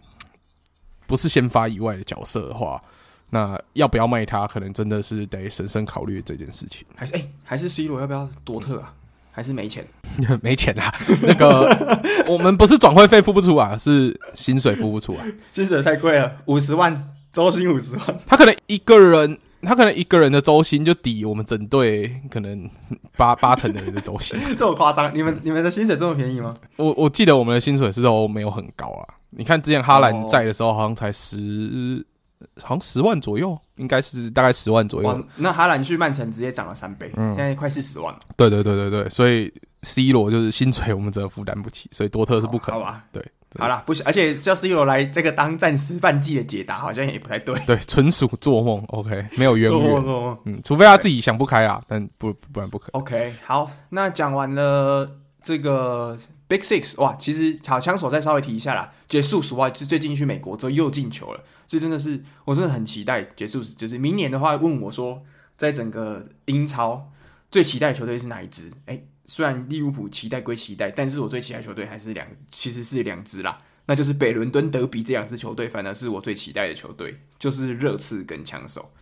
[1.06, 2.82] 不是先发以外的角色的话，
[3.30, 6.86] 那要不要卖他，可能真的是得审慎考虑这件事情。
[6.94, 8.92] 还是哎、欸，还是 C 罗要不要多特啊？
[9.34, 9.82] 还是没钱？
[10.42, 10.94] 没钱啊！
[11.22, 11.66] 那个
[12.28, 22.68] 我们不是转会费付不出啊，是薪水付不出啊，薪水太贵了，五十万周薪五十万，他可能一个人，他可能一个人的周薪就抵我们整队可能
[23.16, 25.10] 八八成的人的周薪，这么夸张？
[25.16, 26.54] 你们你们的薪水这么便宜吗？
[26.76, 29.14] 我我记得我们的薪水是都没有很高啊。
[29.34, 35.24] 你看之前哈兰在的时候，好像才十、哦，好像十万左右，应该是大概十万左右。
[35.36, 38.14] 那哈兰去曼城直接涨了三倍，嗯，现在快四十万。
[38.36, 39.52] 对对对对对，所以
[39.82, 42.80] C 罗就是薪水我们真的负担不起，所以多特是不可能。
[42.80, 43.24] 好吧，对，
[43.58, 47.58] 好了，不行，而且叫 C 罗来这个当暂时半季的解答，好像也不太对。
[47.66, 48.84] 对，纯属做梦。
[48.88, 49.80] OK，没有冤 枉。
[49.80, 50.38] 做梦做梦。
[50.44, 53.00] 嗯，除非他自己想不开啦，但不不然不可能。
[53.00, 55.10] OK，好，那讲完了
[55.42, 56.18] 这个。
[56.52, 58.92] Big Six 哇，其实好枪手再稍微提一下啦。
[59.08, 63.64] 结束时哇，是最近去美国之后又进球了，所以真的是我真的很期待结束。
[63.64, 65.22] 就是明年的话，问我说，
[65.56, 67.10] 在整个英超
[67.50, 68.70] 最期待的球队是哪一支？
[68.84, 78.92] 哎、虽然利物浦期待归期待，但是我最期待球队还是两，其实是两支啦，那就是北伦敦德比这两支球队，反而是我最期待的球队，就是热刺跟枪手。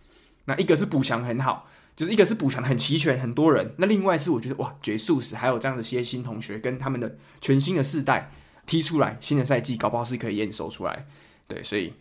[0.45, 3.73] 那一个是补强很好，就是一个是补强很齐全，很多人。
[3.77, 8.31] 那另外是我觉得哇，杰苏斯还有这样的些新同学跟他们的全新的世代
[8.65, 11.05] 踢出来，新的赛季搞不好是可以验收出来。
[11.47, 11.93] 对，所以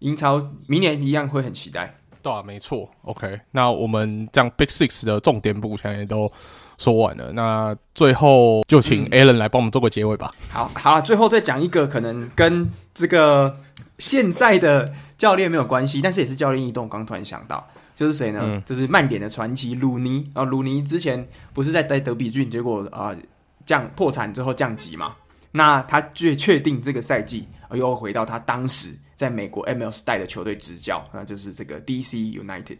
[0.00, 1.98] 英超明年一样会很期待。
[2.20, 2.88] 对啊，没错。
[3.02, 6.30] OK，那我们这样 Big Six 的重点补强也都
[6.78, 10.32] 说完了，那最后就请 Alan 来帮我们做个结尾吧。
[10.38, 13.58] 嗯、好好，最后再讲一个可能跟这个
[13.98, 16.88] 现在的教练没有关系，但是也是教练异动。
[16.88, 17.68] 刚突然想到，
[18.02, 18.40] 就是谁呢？
[18.42, 23.16] 嗯、就是曼联的传奇鲁尼啊，鲁尼之前不是在在德比郡，结果啊、呃、
[23.64, 25.14] 降破产之后降级嘛？
[25.50, 28.96] 那他确确定这个赛季又回到他当时。
[29.14, 32.76] 在美国 MLS 带的球队执教，那就是这个 DC United，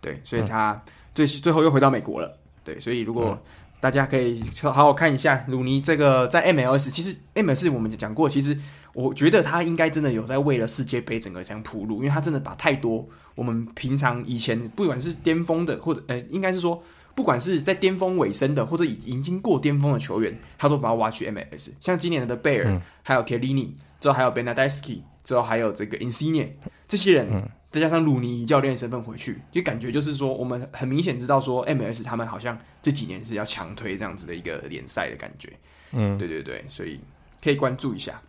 [0.00, 0.80] 对，所以他
[1.14, 3.38] 最最后又回到美国了，对，所以如果
[3.78, 8.56] 大家可以好好看一下鲁尼这个在 MLS，其实 MLS 我们讲过，其实
[8.94, 16.82] 我觉得他应该真的有在为了世界杯整个这样铺路，因为他真的把太多我们平常以前不管是巅峰的，或者呃，应该是说
[17.14, 25.02] 不管是在巅峰尾声的，或者已已经过巅峰的球员，他都把他挖去 MLS，像今年的贝尔，还有 Chiellini，之后还有 Bernardeschi。
[25.24, 26.48] 之后还有这个 Insigne
[26.88, 35.48] 这些人，嗯、再加上鲁尼以教练身份回去，就感觉就是说，我们很明显知道说，MLS 他们好像这几年是要强推这样子的一个联赛的感觉。
[35.92, 36.98] 嗯，对对对，所以
[37.40, 38.20] 可以关注一下。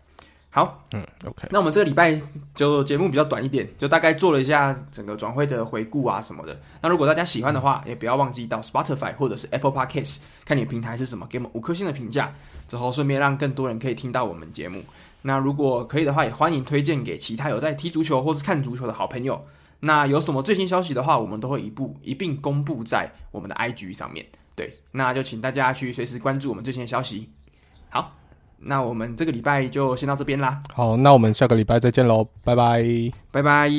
[0.55, 2.15] 好，嗯，OK，那我们这个礼拜
[2.53, 6.61] 就节目比较短一点，就大概做了一下整个转会的回顾啊什么的。
[6.79, 12.31] 那如果大家喜欢的话，也不要忘记到 Spotify 或者是 Apple Podcast 看你的平台是什么，给我们五颗星的评价，
[12.67, 14.83] 之后顺便让更多人可以听到我们节目。
[15.23, 19.43] 那如果可以的话，也欢迎推荐给其他有在踢足球或是看足球的好朋友。
[19.79, 24.23] 那有什么最新消息的话，我们都会一步一并公布在我们的 IG 上面。
[24.53, 27.31] 对，那就请大家去随时关注我们最新的消息。
[27.89, 28.15] 好，
[28.65, 30.59] 那我们这个礼拜就先到这边啦。
[30.73, 32.83] 好，那我们下个礼拜再见喽，拜拜，
[33.31, 33.69] 拜拜。